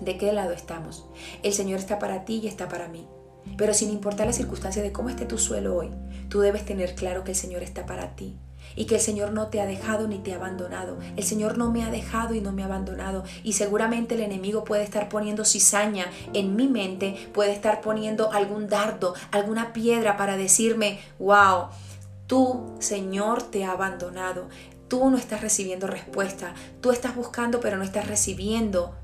de 0.00 0.16
qué 0.16 0.32
lado 0.32 0.52
estamos. 0.52 1.06
El 1.42 1.52
Señor 1.52 1.80
está 1.80 1.98
para 1.98 2.24
ti 2.24 2.40
y 2.42 2.46
está 2.46 2.68
para 2.68 2.88
mí. 2.88 3.06
Pero 3.56 3.74
sin 3.74 3.90
importar 3.90 4.26
la 4.26 4.32
circunstancia 4.32 4.82
de 4.82 4.92
cómo 4.92 5.08
esté 5.08 5.24
tu 5.24 5.38
suelo 5.38 5.76
hoy, 5.76 5.90
tú 6.28 6.40
debes 6.40 6.64
tener 6.64 6.94
claro 6.94 7.24
que 7.24 7.32
el 7.32 7.36
Señor 7.36 7.62
está 7.62 7.86
para 7.86 8.16
ti 8.16 8.36
y 8.74 8.84
que 8.84 8.96
el 8.96 9.00
Señor 9.00 9.32
no 9.32 9.48
te 9.48 9.60
ha 9.60 9.66
dejado 9.66 10.06
ni 10.06 10.18
te 10.18 10.32
ha 10.32 10.36
abandonado. 10.36 10.98
El 11.16 11.24
Señor 11.24 11.58
no 11.58 11.70
me 11.70 11.84
ha 11.84 11.90
dejado 11.90 12.34
y 12.34 12.40
no 12.40 12.52
me 12.52 12.62
ha 12.62 12.66
abandonado. 12.66 13.24
Y 13.42 13.54
seguramente 13.54 14.14
el 14.14 14.20
enemigo 14.20 14.64
puede 14.64 14.82
estar 14.82 15.08
poniendo 15.08 15.44
cizaña 15.44 16.06
en 16.34 16.56
mi 16.56 16.68
mente, 16.68 17.30
puede 17.32 17.52
estar 17.52 17.80
poniendo 17.80 18.32
algún 18.32 18.68
dardo, 18.68 19.14
alguna 19.30 19.72
piedra 19.72 20.16
para 20.16 20.36
decirme, 20.36 21.00
wow, 21.18 21.68
tú, 22.26 22.74
Señor, 22.78 23.42
te 23.42 23.64
ha 23.64 23.72
abandonado. 23.72 24.48
Tú 24.88 25.10
no 25.10 25.16
estás 25.16 25.40
recibiendo 25.40 25.86
respuesta. 25.86 26.54
Tú 26.80 26.92
estás 26.92 27.16
buscando 27.16 27.60
pero 27.60 27.76
no 27.76 27.82
estás 27.82 28.06
recibiendo 28.06 28.94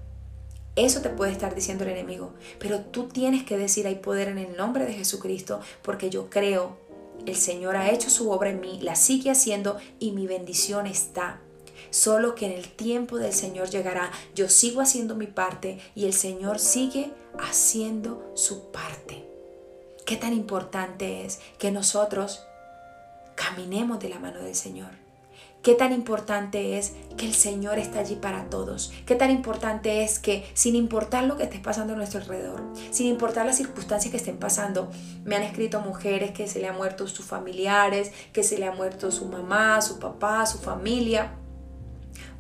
eso 0.75 1.03
te 1.03 1.11
puede 1.11 1.33
estar 1.33 1.55
diciendo 1.55 1.85
el 1.85 1.91
enemigo, 1.91 2.33
pero 2.59 2.81
tú 2.81 3.09
tienes 3.09 3.45
que 3.45 3.59
decir 3.59 3.87
hay 3.87 3.97
poder 3.97 4.29
en 4.29 4.39
el 4.39 4.57
nombre 4.57 4.87
de 4.87 4.95
Jesucristo 4.95 5.61
porque 5.83 6.09
yo 6.09 6.31
creo, 6.31 6.79
el 7.27 7.37
Señor 7.37 7.77
ha 7.77 7.91
hecho 7.91 8.09
su 8.09 8.31
obra 8.31 8.51
en 8.51 8.61
mí, 8.61 8.81
la 8.81 8.97
sigue 8.97 9.31
haciendo 9.31 9.77
y 9.99 10.13
mi 10.13 10.27
bendición 10.27 10.87
está. 10.87 11.41
Solo 11.91 12.35
que 12.35 12.47
en 12.47 12.53
el 12.53 12.69
tiempo 12.69 13.19
del 13.19 13.35
Señor 13.35 13.69
llegará, 13.69 14.11
yo 14.35 14.49
sigo 14.49 14.81
haciendo 14.81 15.15
mi 15.15 15.27
parte 15.27 15.79
y 15.95 16.07
el 16.07 16.15
Señor 16.15 16.59
sigue 16.59 17.13
haciendo 17.39 18.33
su 18.35 18.71
parte. 18.71 19.25
Qué 20.07 20.17
tan 20.17 20.33
importante 20.33 21.27
es 21.27 21.39
que 21.59 21.71
nosotros 21.71 22.43
caminemos 23.35 24.01
de 24.01 24.09
la 24.09 24.19
mano 24.19 24.41
del 24.41 24.55
Señor. 24.55 25.02
Qué 25.63 25.77
tan 25.77 25.93
importante 25.93 26.77
es 26.77 26.93
que 27.17 27.25
el 27.25 27.35
Señor 27.35 27.79
está 27.79 28.01
allí 28.01 28.17
para 28.17 28.51
todos. 28.51 28.93
Qué 29.07 29.15
tan 29.15 29.31
importante 29.31 30.03
es 30.03 30.19
que 30.19 30.45
sin 30.55 30.75
importar 30.75 31.23
lo 31.23 31.37
que 31.37 31.45
esté 31.45 31.61
pasando 31.61 31.93
a 31.93 31.97
nuestro 31.97 32.21
alrededor, 32.21 32.61
sin 32.91 33.07
importar 33.07 33.47
las 33.47 33.59
circunstancias 33.59 34.11
que 34.11 34.17
estén 34.17 34.39
pasando, 34.39 34.91
me 35.25 35.37
han 35.37 35.45
escrito 35.45 35.81
mujeres 35.81 36.33
que 36.33 36.49
se 36.49 36.59
le 36.59 36.67
han 36.67 36.77
muerto 36.77 37.07
sus 37.07 37.25
familiares, 37.25 38.11
que 38.33 38.43
se 38.43 38.59
le 38.59 38.67
ha 38.67 38.73
muerto 38.73 39.13
su 39.13 39.27
mamá, 39.27 39.81
su 39.83 40.01
papá, 40.01 40.47
su 40.47 40.59
familia. 40.59 41.35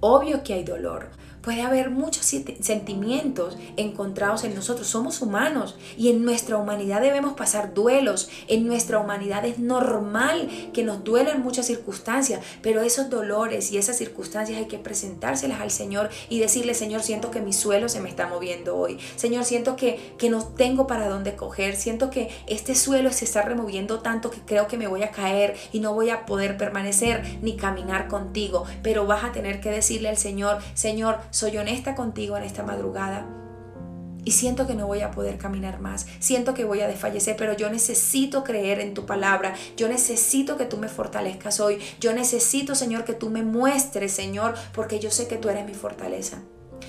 Obvio 0.01 0.43
que 0.43 0.55
hay 0.55 0.65
dolor. 0.65 1.11
Puede 1.43 1.63
haber 1.63 1.91
muchos 1.91 2.25
sentimientos 2.61 3.57
encontrados 3.77 4.45
en 4.45 4.55
nosotros. 4.55 4.87
Somos 4.87 5.21
humanos 5.23 5.77
y 5.97 6.09
en 6.09 6.25
nuestra 6.25 6.57
humanidad 6.57 7.01
debemos 7.01 7.33
pasar 7.33 7.75
duelos. 7.75 8.31
En 8.47 8.65
nuestra 8.65 9.01
humanidad 9.01 9.45
es 9.45 9.59
normal 9.59 10.49
que 10.73 10.85
nos 10.85 11.03
duelen 11.03 11.43
muchas 11.43 11.67
circunstancias, 11.67 12.45
pero 12.63 12.83
esos 12.83 13.11
dolores 13.11 13.73
y 13.73 13.79
esas 13.79 13.99
circunstancias 13.99 14.57
hay 14.57 14.67
que 14.67 14.79
presentárselas 14.79 15.61
al 15.61 15.73
Señor 15.73 16.11
y 16.29 16.39
decirle, 16.39 16.75
Señor, 16.75 17.03
siento 17.03 17.33
que 17.33 17.41
mi 17.41 17.53
suelo 17.53 17.89
se 17.89 18.01
me 18.01 18.09
está 18.09 18.29
moviendo 18.29 18.77
hoy. 18.77 19.01
Señor, 19.17 19.45
siento 19.45 19.75
que, 19.75 20.15
que 20.19 20.31
no 20.31 20.45
tengo 20.45 20.87
para 20.87 21.09
dónde 21.09 21.35
coger. 21.35 21.75
Siento 21.75 22.09
que 22.09 22.31
este 22.47 22.77
suelo 22.77 23.11
se 23.13 23.25
está 23.25 23.43
removiendo 23.43 23.99
tanto 23.99 24.31
que 24.31 24.39
creo 24.47 24.69
que 24.69 24.77
me 24.77 24.87
voy 24.87 25.03
a 25.03 25.11
caer 25.11 25.57
y 25.73 25.81
no 25.81 25.93
voy 25.93 26.11
a 26.11 26.25
poder 26.25 26.57
permanecer 26.57 27.41
ni 27.43 27.57
caminar 27.57 28.07
contigo. 28.07 28.65
Pero 28.85 29.07
vas 29.07 29.25
a 29.25 29.33
tener 29.33 29.61
que 29.61 29.71
decirle 29.71 30.09
al 30.09 30.17
Señor, 30.17 30.59
Señor, 30.75 31.19
soy 31.33 31.57
honesta 31.57 31.97
contigo 31.97 32.37
en 32.37 32.45
esta 32.45 32.63
madrugada. 32.63 33.27
Y 34.25 34.31
siento 34.31 34.69
que 34.69 34.77
no 34.77 34.87
voy 34.87 35.01
a 35.01 35.11
poder 35.11 35.37
caminar 35.37 35.81
más, 35.81 36.07
siento 36.21 36.55
que 36.55 36.65
voy 36.65 36.81
a 36.81 36.87
desfallecer, 36.87 37.35
pero 37.37 37.55
yo 37.55 37.69
necesito 37.71 38.45
creer 38.45 38.79
en 38.79 38.95
tu 38.95 39.05
palabra, 39.05 39.53
yo 39.77 39.89
necesito 39.89 40.57
que 40.57 40.65
tú 40.65 40.77
me 40.77 40.87
fortalezcas 40.87 41.59
hoy, 41.59 41.81
yo 41.99 42.13
necesito, 42.13 42.77
Señor, 42.77 43.05
que 43.05 43.15
tú 43.15 43.31
me 43.31 43.43
muestres, 43.43 44.13
Señor, 44.13 44.55
porque 44.73 45.01
yo 45.01 45.11
sé 45.11 45.27
que 45.27 45.39
tú 45.39 45.49
eres 45.49 45.67
mi 45.67 45.75
fortaleza. 45.75 46.39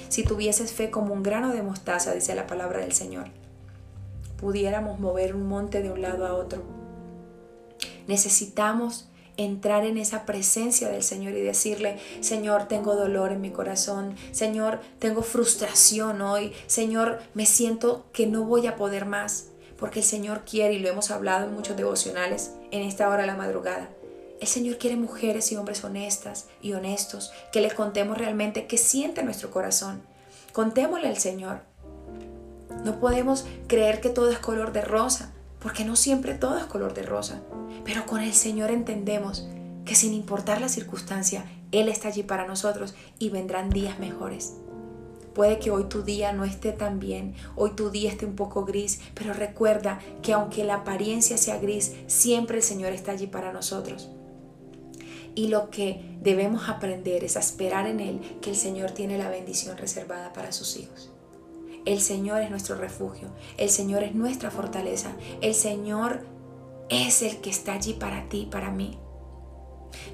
Si 0.09 0.23
tuvieses 0.23 0.73
fe 0.73 0.91
como 0.91 1.11
un 1.11 1.23
grano 1.23 1.53
de 1.53 1.63
mostaza, 1.63 2.13
dice 2.13 2.35
la 2.35 2.45
palabra 2.45 2.81
del 2.81 2.93
Señor, 2.93 3.29
pudiéramos 4.37 4.99
mover 4.99 5.33
un 5.33 5.47
monte 5.47 5.81
de 5.81 5.89
un 5.89 6.03
lado 6.03 6.27
a 6.27 6.35
otro. 6.35 6.61
Necesitamos 8.05 9.09
entrar 9.37 9.85
en 9.85 9.97
esa 9.97 10.25
presencia 10.25 10.89
del 10.89 11.03
Señor 11.03 11.33
y 11.33 11.41
decirle, 11.41 11.99
Señor, 12.21 12.67
tengo 12.67 12.95
dolor 12.95 13.31
en 13.31 13.41
mi 13.41 13.51
corazón, 13.51 14.15
Señor, 14.31 14.79
tengo 14.99 15.21
frustración 15.21 16.21
hoy, 16.21 16.53
Señor, 16.67 17.19
me 17.33 17.45
siento 17.45 18.05
que 18.13 18.27
no 18.27 18.43
voy 18.43 18.67
a 18.67 18.75
poder 18.75 19.05
más, 19.05 19.47
porque 19.77 19.99
el 19.99 20.05
Señor 20.05 20.43
quiere, 20.45 20.75
y 20.75 20.79
lo 20.79 20.89
hemos 20.89 21.11
hablado 21.11 21.47
en 21.47 21.53
muchos 21.53 21.75
devocionales, 21.75 22.51
en 22.71 22.83
esta 22.83 23.09
hora 23.09 23.21
de 23.21 23.27
la 23.27 23.35
madrugada, 23.35 23.89
el 24.43 24.49
Señor 24.49 24.77
quiere 24.77 24.97
mujeres 24.97 25.53
y 25.53 25.55
hombres 25.55 25.85
honestas 25.85 26.47
y 26.61 26.73
honestos, 26.73 27.31
que 27.53 27.61
les 27.61 27.73
contemos 27.73 28.17
realmente 28.17 28.67
qué 28.67 28.77
siente 28.77 29.23
nuestro 29.23 29.51
corazón. 29.51 30.01
Contémosle 30.51 31.07
al 31.07 31.17
Señor. 31.17 31.61
No 32.83 32.99
podemos 32.99 33.45
creer 33.67 34.01
que 34.01 34.09
todo 34.09 34.29
es 34.29 34.39
color 34.39 34.73
de 34.73 34.81
rosa, 34.81 35.31
porque 35.59 35.85
no 35.85 35.95
siempre 35.95 36.33
todo 36.33 36.57
es 36.57 36.65
color 36.65 36.93
de 36.93 37.03
rosa. 37.03 37.41
Pero 37.85 38.05
con 38.05 38.21
el 38.21 38.33
Señor 38.33 38.71
entendemos 38.71 39.47
que 39.85 39.95
sin 39.95 40.13
importar 40.13 40.61
la 40.61 40.69
circunstancia, 40.69 41.45
Él 41.71 41.89
está 41.89 42.07
allí 42.07 42.23
para 42.23 42.47
nosotros 42.47 42.95
y 43.19 43.29
vendrán 43.29 43.69
días 43.69 43.99
mejores. 43.99 44.55
Puede 45.33 45.57
que 45.57 45.71
hoy 45.71 45.85
tu 45.85 46.03
día 46.03 46.31
no 46.31 46.43
esté 46.43 46.71
tan 46.71 46.99
bien, 46.99 47.33
hoy 47.55 47.71
tu 47.71 47.89
día 47.89 48.11
esté 48.11 48.25
un 48.25 48.35
poco 48.35 48.65
gris, 48.65 48.99
pero 49.15 49.33
recuerda 49.33 49.99
que 50.21 50.33
aunque 50.33 50.63
la 50.63 50.75
apariencia 50.75 51.37
sea 51.37 51.57
gris, 51.57 51.93
siempre 52.05 52.57
el 52.57 52.63
Señor 52.63 52.93
está 52.93 53.13
allí 53.13 53.27
para 53.27 53.51
nosotros. 53.51 54.11
Y 55.35 55.47
lo 55.47 55.71
que 55.71 56.17
debemos 56.21 56.69
aprender 56.69 57.23
es 57.23 57.35
a 57.35 57.39
esperar 57.39 57.87
en 57.87 57.99
Él 57.99 58.19
que 58.41 58.51
el 58.51 58.55
Señor 58.55 58.91
tiene 58.91 59.17
la 59.17 59.29
bendición 59.29 59.75
reservada 59.77 60.31
para 60.33 60.51
sus 60.51 60.77
hijos. 60.77 61.09
El 61.85 61.99
Señor 61.99 62.41
es 62.41 62.51
nuestro 62.51 62.75
refugio, 62.75 63.29
el 63.57 63.69
Señor 63.69 64.03
es 64.03 64.13
nuestra 64.13 64.51
fortaleza, 64.51 65.11
el 65.41 65.55
Señor 65.55 66.21
es 66.89 67.21
el 67.21 67.41
que 67.41 67.49
está 67.49 67.73
allí 67.73 67.93
para 67.93 68.29
ti, 68.29 68.47
para 68.49 68.71
mí. 68.71 68.99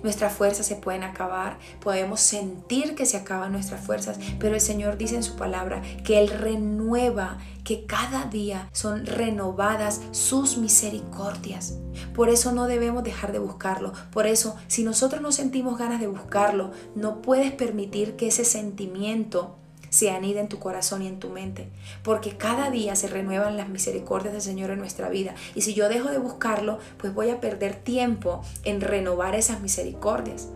Nuestras 0.04 0.34
fuerzas 0.34 0.66
se 0.66 0.76
pueden 0.76 1.04
acabar, 1.04 1.58
podemos 1.80 2.20
sentir 2.20 2.96
que 2.96 3.06
se 3.06 3.18
acaban 3.18 3.52
nuestras 3.52 3.82
fuerzas, 3.82 4.20
pero 4.40 4.56
el 4.56 4.62
Señor 4.62 4.98
dice 4.98 5.16
en 5.16 5.24
su 5.24 5.36
palabra 5.36 5.82
que 6.04 6.20
Él 6.20 6.30
renueva, 6.30 7.38
que 7.64 7.86
cada 7.86 8.26
día 8.26 8.70
son 8.72 9.06
renovadas 9.06 10.02
sus 10.12 10.58
misericordias. 10.58 11.76
Por 12.14 12.30
eso 12.30 12.52
no 12.52 12.66
debemos 12.66 13.04
dejar 13.04 13.32
de 13.32 13.40
buscarlo. 13.40 13.94
Por 14.12 14.26
eso, 14.26 14.56
si 14.68 14.84
nosotros 14.84 15.22
no 15.22 15.32
sentimos 15.32 15.78
ganas 15.78 16.00
de 16.00 16.08
buscarlo, 16.08 16.72
no 16.96 17.22
puedes 17.22 17.52
permitir 17.52 18.16
que 18.16 18.28
ese 18.28 18.46
sentimiento 18.46 19.58
se 19.90 20.12
anida 20.12 20.40
en 20.40 20.50
tu 20.50 20.60
corazón 20.60 21.02
y 21.02 21.08
en 21.08 21.20
tu 21.20 21.30
mente, 21.30 21.68
porque 22.04 22.38
cada 22.38 22.70
día 22.70 22.96
se 22.96 23.08
renuevan 23.08 23.58
las 23.58 23.70
misericordias 23.70 24.34
del 24.34 24.42
Señor 24.42 24.72
en 24.72 24.80
nuestra 24.80 25.10
vida. 25.10 25.36
Y 25.56 25.62
si 25.62 25.74
yo 25.74 25.90
dejo 25.90 26.10
de 26.10 26.18
buscarlo, 26.18 26.80
pues 26.98 27.14
voy 27.14 27.30
a 27.30 27.40
perder 27.40 27.76
tiempo 27.76 28.42
en 28.64 28.82
renovar 28.82 29.36
esas 29.36 29.62
misericordias. 29.62 30.50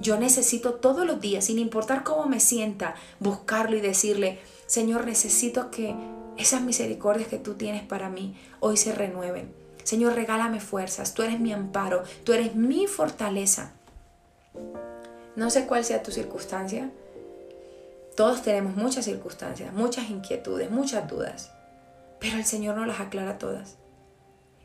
Yo 0.00 0.18
necesito 0.18 0.74
todos 0.74 1.06
los 1.06 1.20
días, 1.20 1.44
sin 1.44 1.58
importar 1.58 2.04
cómo 2.04 2.26
me 2.26 2.40
sienta, 2.40 2.94
buscarlo 3.18 3.76
y 3.76 3.80
decirle, 3.80 4.38
Señor, 4.66 5.04
necesito 5.04 5.70
que 5.70 5.94
esas 6.38 6.62
misericordias 6.62 7.28
que 7.28 7.38
tú 7.38 7.54
tienes 7.54 7.82
para 7.82 8.08
mí 8.08 8.34
hoy 8.60 8.76
se 8.78 8.92
renueven. 8.92 9.52
Señor, 9.84 10.14
regálame 10.14 10.60
fuerzas, 10.60 11.14
tú 11.14 11.22
eres 11.22 11.38
mi 11.38 11.52
amparo, 11.52 12.02
tú 12.24 12.32
eres 12.32 12.54
mi 12.54 12.86
fortaleza. 12.86 13.72
No 15.36 15.50
sé 15.50 15.66
cuál 15.66 15.84
sea 15.84 16.02
tu 16.02 16.10
circunstancia, 16.12 16.90
todos 18.20 18.42
tenemos 18.42 18.76
muchas 18.76 19.06
circunstancias, 19.06 19.72
muchas 19.72 20.10
inquietudes, 20.10 20.70
muchas 20.70 21.08
dudas, 21.08 21.52
pero 22.18 22.36
el 22.36 22.44
Señor 22.44 22.76
no 22.76 22.84
las 22.84 23.00
aclara 23.00 23.38
todas. 23.38 23.78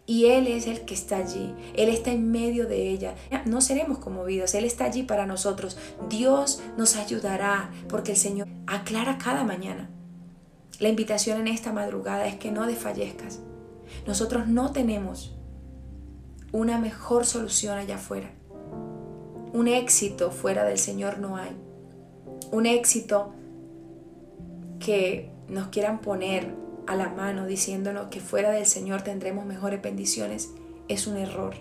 Y 0.06 0.26
Él 0.26 0.48
es 0.48 0.68
el 0.68 0.82
que 0.82 0.94
está 0.94 1.16
allí, 1.16 1.56
Él 1.74 1.88
está 1.88 2.12
en 2.12 2.30
medio 2.32 2.68
de 2.68 2.90
ella. 2.90 3.16
No 3.46 3.62
seremos 3.62 4.00
conmovidos, 4.00 4.56
Él 4.56 4.66
está 4.66 4.84
allí 4.84 5.04
para 5.04 5.26
nosotros. 5.26 5.78
Dios 6.10 6.62
nos 6.76 6.98
ayudará 6.98 7.72
porque 7.88 8.12
el 8.12 8.18
Señor 8.18 8.50
aclara 8.68 9.18
cada 9.18 9.46
mañana. 9.46 9.90
La 10.82 10.90
invitación 10.90 11.40
en 11.40 11.48
esta 11.48 11.72
madrugada 11.72 12.28
es 12.28 12.36
que 12.36 12.52
no 12.52 12.68
desfallezcas. 12.68 13.40
Nosotros 14.06 14.50
no 14.50 14.74
tenemos 14.74 15.34
una 16.52 16.78
mejor 16.78 17.26
solución 17.26 17.78
allá 17.78 17.96
afuera. 17.96 18.32
Un 19.54 19.70
éxito 19.70 20.32
fuera 20.32 20.66
del 20.66 20.78
Señor 20.78 21.20
no 21.20 21.38
hay. 21.38 21.56
Un 22.52 22.66
éxito 22.66 23.32
que 24.86 25.32
nos 25.50 25.70
quieran 25.70 25.98
poner 25.98 26.54
a 26.86 26.96
la 26.96 27.10
mano 27.10 27.48
diciéndonos 27.48 28.10
que 28.10 28.20
fuera 28.20 28.52
del 28.52 28.68
Señor 28.68 29.02
tendremos 29.02 29.44
mejores 29.44 29.82
bendiciones 29.82 30.52
es 30.88 31.08
un 31.08 31.18
error. 31.18 31.56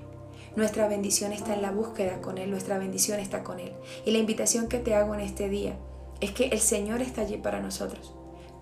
Nuestra 0.57 0.89
bendición 0.89 1.33
está 1.33 1.55
en 1.55 1.63
la 1.63 1.71
búsqueda 1.71 2.21
con 2.21 2.37
Él, 2.37 2.51
nuestra 2.51 2.77
bendición 2.77 3.19
está 3.19 3.43
con 3.43 3.61
Él. 3.61 3.73
Y 4.05 4.11
la 4.11 4.19
invitación 4.19 4.69
que 4.69 4.79
te 4.79 4.95
hago 4.95 5.15
en 5.15 5.21
este 5.21 5.49
día 5.49 5.75
es 6.21 6.33
que 6.33 6.49
el 6.49 6.61
Señor 6.61 7.01
está 7.01 7.23
allí 7.23 7.39
para 7.39 7.61
nosotros. 7.61 8.13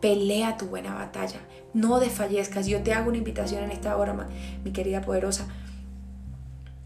Pelea 0.01 0.57
tu 0.57 0.67
buena 0.67 0.95
batalla, 0.95 1.41
no 1.75 1.99
desfallezcas. 1.99 2.69
Yo 2.69 2.85
te 2.85 2.93
hago 2.93 3.09
una 3.09 3.19
invitación 3.19 3.65
en 3.65 3.73
esta 3.73 3.97
hora, 3.97 4.29
mi 4.63 4.71
querida 4.71 5.01
poderosa. 5.01 5.49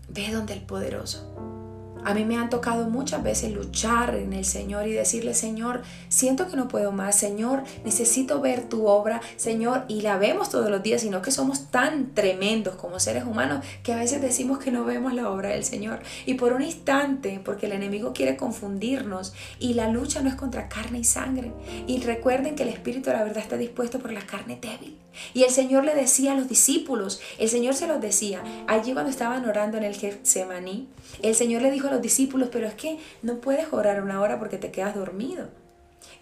Ve 0.09 0.33
donde 0.33 0.55
el 0.55 0.63
poderoso 0.63 1.56
a 2.07 2.15
mí 2.15 2.25
me 2.25 2.37
han 2.37 2.51
tocado 2.51 2.89
muchas 2.89 3.25
veces 3.25 3.53
luchar 3.53 4.15
en 4.15 4.33
el 4.33 4.45
Señor 4.45 4.87
y 4.87 4.93
decirle, 4.93 5.35
Señor, 5.35 5.83
siento 6.09 6.49
que 6.49 6.57
no 6.57 6.69
puedo 6.69 6.93
más, 6.93 7.19
Señor, 7.19 7.65
necesito 7.85 8.41
ver 8.41 8.69
tu 8.69 8.87
obra, 8.87 9.21
Señor, 9.37 9.85
y 9.89 10.03
la 10.03 10.17
vemos 10.17 10.49
todos 10.49 10.71
los 10.71 10.85
días, 10.85 11.01
sino 11.01 11.21
que 11.21 11.33
somos 11.33 11.69
tan 11.73 12.15
tremendos 12.15 12.77
como 12.77 13.01
seres 13.01 13.25
humanos 13.25 13.67
que 13.83 13.93
a 13.93 13.97
veces 13.97 14.23
decimos 14.23 14.61
que 14.61 14.71
no 14.71 14.85
vemos 14.85 15.15
la 15.15 15.29
obra 15.29 15.49
del 15.49 15.65
Señor. 15.65 15.99
Y 16.27 16.35
por 16.35 16.53
un 16.53 16.63
instante, 16.63 17.41
porque 17.45 17.67
el 17.67 17.73
enemigo 17.73 18.13
quiere 18.13 18.37
confundirnos 18.37 19.35
y 19.59 19.75
la 19.75 19.89
lucha 19.89 20.23
no 20.23 20.29
es 20.29 20.37
contra 20.37 20.69
carne 20.69 21.01
y 21.01 21.05
sangre. 21.05 21.51
Y 21.89 22.01
recuerden 22.03 22.55
que 22.55 22.63
el 22.63 22.69
Espíritu 22.69 23.11
de 23.11 23.17
la 23.17 23.25
verdad 23.25 23.43
está 23.43 23.57
dispuesto 23.57 23.99
por 23.99 24.13
la 24.13 24.25
carne 24.25 24.61
débil. 24.63 24.97
Y 25.35 25.45
el 25.45 25.51
Señor 25.51 25.85
le 25.85 25.95
decía 25.95 26.33
a 26.33 26.35
los 26.35 26.49
discípulos, 26.49 27.21
el 27.39 27.49
Señor 27.49 27.75
se 27.75 27.87
los 27.87 28.01
decía, 28.01 28.43
allí 28.67 28.93
cuando 28.93 29.11
estaban 29.11 29.49
orando 29.49 29.79
en 29.79 29.85
el 29.85 29.95
Getsemaní, 29.95 30.89
el 31.23 31.35
Señor 31.35 31.63
le 31.63 31.71
dijo 31.71 31.89
a 31.89 31.93
los 31.93 31.96
discípulos, 32.03 32.49
pero 32.53 32.67
es 32.67 32.75
que 32.75 32.99
no 33.23 33.41
puedes 33.41 33.73
orar 33.73 34.03
una 34.03 34.21
hora 34.21 34.39
porque 34.39 34.59
te 34.59 34.71
quedas 34.71 34.95
dormido. 34.95 35.49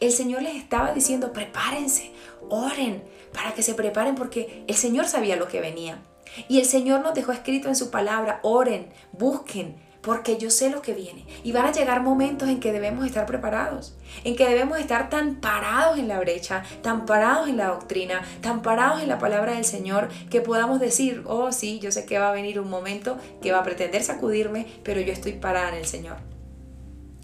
El 0.01 0.13
Señor 0.13 0.43
les 0.43 0.57
estaba 0.57 0.93
diciendo, 0.93 1.33
prepárense, 1.33 2.13
oren, 2.49 3.03
para 3.33 3.55
que 3.55 3.63
se 3.63 3.75
preparen 3.75 4.15
porque 4.15 4.65
el 4.67 4.75
Señor 4.75 5.07
sabía 5.07 5.37
lo 5.37 5.49
que 5.49 5.61
venía. 5.61 6.03
Y 6.49 6.59
el 6.59 6.65
Señor 6.65 7.01
nos 7.01 7.15
dejó 7.15 7.33
escrito 7.33 7.69
en 7.69 7.77
su 7.77 7.91
palabra, 7.91 8.41
oren, 8.43 8.89
busquen, 9.13 9.77
porque 10.05 10.37
yo 10.37 10.51
sé 10.51 10.69
lo 10.69 10.83
que 10.83 10.93
viene. 10.93 11.27
Y 11.43 11.53
van 11.53 11.65
a 11.65 11.73
llegar 11.73 12.03
momentos 12.03 12.49
en 12.49 12.61
que 12.61 12.73
debemos 12.73 13.07
estar 13.07 13.25
preparados, 13.25 13.95
en 14.23 14.37
que 14.37 14.47
debemos 14.47 14.79
estar 14.79 15.09
tan 15.09 15.37
parados 15.37 15.99
en 15.99 16.09
la 16.09 16.21
brecha, 16.21 16.63
tan 16.83 17.07
parados 17.07 17.49
en 17.49 17.57
la 17.57 17.69
doctrina, 17.69 18.23
tan 18.43 18.61
parados 18.61 19.03
en 19.03 19.09
la 19.09 19.19
palabra 19.19 19.55
del 19.55 19.65
Señor, 19.65 20.09
que 20.29 20.43
podamos 20.43 20.79
decir, 20.79 21.23
oh 21.27 21.53
sí, 21.53 21.79
yo 21.79 21.91
sé 21.91 22.05
que 22.05 22.19
va 22.19 22.29
a 22.29 22.35
venir 22.35 22.61
un 22.61 22.69
momento 22.69 23.19
que 23.41 23.51
va 23.51 23.61
a 23.61 23.65
pretender 23.65 24.03
sacudirme, 24.03 24.67
pero 24.83 25.01
yo 25.01 25.13
estoy 25.13 25.33
parada 25.33 25.71
en 25.71 25.77
el 25.77 25.87
Señor. 25.87 26.19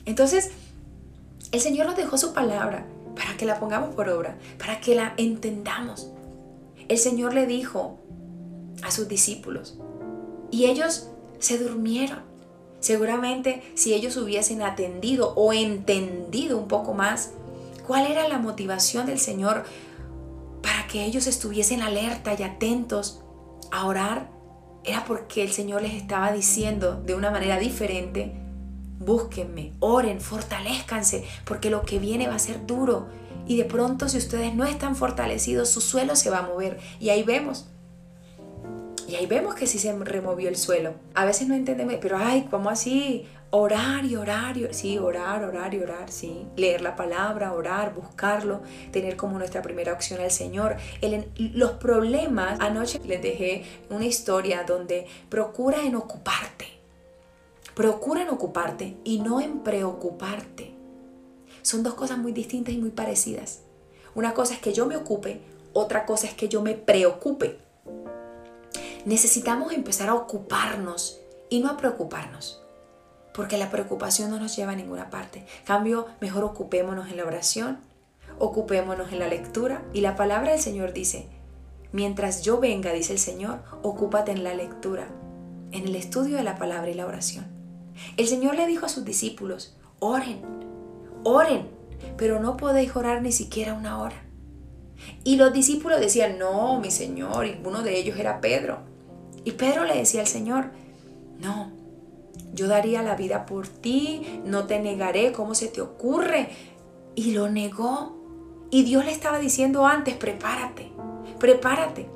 Entonces, 0.06 0.50
el 1.52 1.60
Señor 1.60 1.86
nos 1.86 1.96
dejó 1.96 2.16
su 2.16 2.32
palabra 2.32 2.86
para 3.14 3.36
que 3.36 3.44
la 3.44 3.60
pongamos 3.60 3.94
por 3.94 4.08
obra, 4.08 4.38
para 4.58 4.80
que 4.80 4.94
la 4.94 5.12
entendamos. 5.18 6.10
El 6.88 6.96
Señor 6.96 7.34
le 7.34 7.46
dijo 7.46 7.98
a 8.82 8.90
sus 8.90 9.06
discípulos 9.06 9.78
y 10.50 10.64
ellos 10.64 11.10
se 11.38 11.58
durmieron. 11.58 12.29
Seguramente 12.80 13.62
si 13.74 13.94
ellos 13.94 14.16
hubiesen 14.16 14.62
atendido 14.62 15.34
o 15.36 15.52
entendido 15.52 16.58
un 16.58 16.66
poco 16.66 16.94
más 16.94 17.30
cuál 17.86 18.10
era 18.10 18.28
la 18.28 18.38
motivación 18.38 19.06
del 19.06 19.18
Señor 19.18 19.64
para 20.62 20.86
que 20.86 21.04
ellos 21.04 21.26
estuviesen 21.26 21.82
alerta 21.82 22.34
y 22.38 22.42
atentos 22.42 23.22
a 23.70 23.86
orar, 23.86 24.30
era 24.84 25.04
porque 25.04 25.42
el 25.42 25.52
Señor 25.52 25.82
les 25.82 25.94
estaba 25.94 26.32
diciendo 26.32 27.02
de 27.04 27.14
una 27.14 27.30
manera 27.30 27.58
diferente, 27.58 28.34
búsquenme, 28.98 29.72
oren, 29.80 30.20
fortalezcanse, 30.20 31.24
porque 31.44 31.70
lo 31.70 31.82
que 31.82 31.98
viene 31.98 32.28
va 32.28 32.36
a 32.36 32.40
ser 32.40 32.66
duro. 32.66 33.08
Y 33.46 33.56
de 33.56 33.64
pronto 33.64 34.08
si 34.08 34.18
ustedes 34.18 34.54
no 34.54 34.64
están 34.64 34.96
fortalecidos, 34.96 35.70
su 35.70 35.80
suelo 35.80 36.16
se 36.16 36.30
va 36.30 36.38
a 36.38 36.46
mover. 36.46 36.78
Y 36.98 37.08
ahí 37.10 37.22
vemos. 37.22 37.66
Y 39.10 39.16
ahí 39.16 39.26
vemos 39.26 39.56
que 39.56 39.66
sí 39.66 39.80
se 39.80 39.92
removió 39.92 40.48
el 40.48 40.56
suelo. 40.56 40.94
A 41.14 41.24
veces 41.24 41.48
no 41.48 41.54
entendemos, 41.56 41.96
pero 42.00 42.16
ay, 42.16 42.46
¿cómo 42.48 42.70
así? 42.70 43.26
Orar 43.50 44.04
y 44.04 44.14
orar, 44.14 44.56
y, 44.56 44.72
sí, 44.72 44.98
orar, 44.98 45.42
orar 45.42 45.74
y 45.74 45.82
orar, 45.82 46.12
sí. 46.12 46.46
Leer 46.54 46.80
la 46.80 46.94
palabra, 46.94 47.52
orar, 47.52 47.92
buscarlo, 47.92 48.62
tener 48.92 49.16
como 49.16 49.36
nuestra 49.36 49.62
primera 49.62 49.92
opción 49.92 50.20
al 50.20 50.30
Señor. 50.30 50.76
los 51.36 51.72
problemas, 51.72 52.60
anoche 52.60 53.00
les 53.04 53.20
dejé 53.20 53.64
una 53.90 54.06
historia 54.06 54.62
donde 54.62 55.08
procura 55.28 55.82
en 55.82 55.96
ocuparte. 55.96 56.66
Procura 57.74 58.22
en 58.22 58.28
ocuparte 58.28 58.96
y 59.02 59.18
no 59.18 59.40
en 59.40 59.64
preocuparte. 59.64 60.72
Son 61.62 61.82
dos 61.82 61.94
cosas 61.94 62.16
muy 62.16 62.30
distintas 62.30 62.74
y 62.74 62.78
muy 62.78 62.90
parecidas. 62.90 63.62
Una 64.14 64.34
cosa 64.34 64.54
es 64.54 64.60
que 64.60 64.72
yo 64.72 64.86
me 64.86 64.96
ocupe, 64.96 65.40
otra 65.72 66.06
cosa 66.06 66.28
es 66.28 66.34
que 66.34 66.48
yo 66.48 66.62
me 66.62 66.74
preocupe. 66.74 67.58
Necesitamos 69.04 69.72
empezar 69.72 70.08
a 70.08 70.14
ocuparnos 70.14 71.20
y 71.48 71.60
no 71.60 71.70
a 71.70 71.76
preocuparnos 71.76 72.60
porque 73.32 73.56
la 73.56 73.70
preocupación 73.70 74.30
no 74.30 74.38
nos 74.38 74.56
lleva 74.56 74.72
a 74.72 74.76
ninguna 74.76 75.10
parte. 75.10 75.46
cambio, 75.64 76.06
mejor 76.20 76.44
ocupémonos 76.44 77.08
en 77.10 77.16
la 77.16 77.24
oración, 77.24 77.78
ocupémonos 78.38 79.12
en 79.12 79.18
la 79.18 79.28
lectura 79.28 79.82
y 79.92 80.00
la 80.00 80.16
palabra 80.16 80.52
del 80.52 80.60
Señor 80.60 80.92
dice, 80.92 81.28
mientras 81.92 82.42
yo 82.42 82.60
venga, 82.60 82.92
dice 82.92 83.14
el 83.14 83.18
Señor, 83.18 83.62
ocúpate 83.82 84.32
en 84.32 84.44
la 84.44 84.54
lectura, 84.54 85.08
en 85.72 85.84
el 85.84 85.96
estudio 85.96 86.36
de 86.36 86.42
la 86.42 86.56
palabra 86.56 86.90
y 86.90 86.94
la 86.94 87.06
oración. 87.06 87.46
El 88.16 88.26
Señor 88.26 88.56
le 88.56 88.66
dijo 88.66 88.86
a 88.86 88.90
sus 88.90 89.04
discípulos, 89.04 89.76
oren, 90.00 90.40
oren, 91.24 91.68
pero 92.16 92.40
no 92.40 92.56
podéis 92.56 92.96
orar 92.96 93.22
ni 93.22 93.32
siquiera 93.32 93.74
una 93.74 94.00
hora. 94.00 94.22
Y 95.24 95.36
los 95.36 95.52
discípulos 95.52 96.00
decían, 96.00 96.38
no, 96.38 96.78
mi 96.80 96.90
Señor, 96.90 97.46
y 97.46 97.60
uno 97.64 97.82
de 97.82 97.98
ellos 97.98 98.18
era 98.18 98.40
Pedro. 98.40 98.89
Y 99.44 99.52
Pedro 99.52 99.84
le 99.84 99.96
decía 99.96 100.20
al 100.20 100.26
Señor, 100.26 100.70
no, 101.38 101.72
yo 102.52 102.68
daría 102.68 103.02
la 103.02 103.14
vida 103.14 103.46
por 103.46 103.68
ti, 103.68 104.40
no 104.44 104.66
te 104.66 104.80
negaré, 104.80 105.32
¿cómo 105.32 105.54
se 105.54 105.68
te 105.68 105.80
ocurre? 105.80 106.48
Y 107.14 107.32
lo 107.32 107.48
negó. 107.48 108.16
Y 108.70 108.84
Dios 108.84 109.04
le 109.04 109.12
estaba 109.12 109.38
diciendo 109.38 109.86
antes, 109.86 110.14
prepárate, 110.14 110.90
prepárate. 111.38 112.08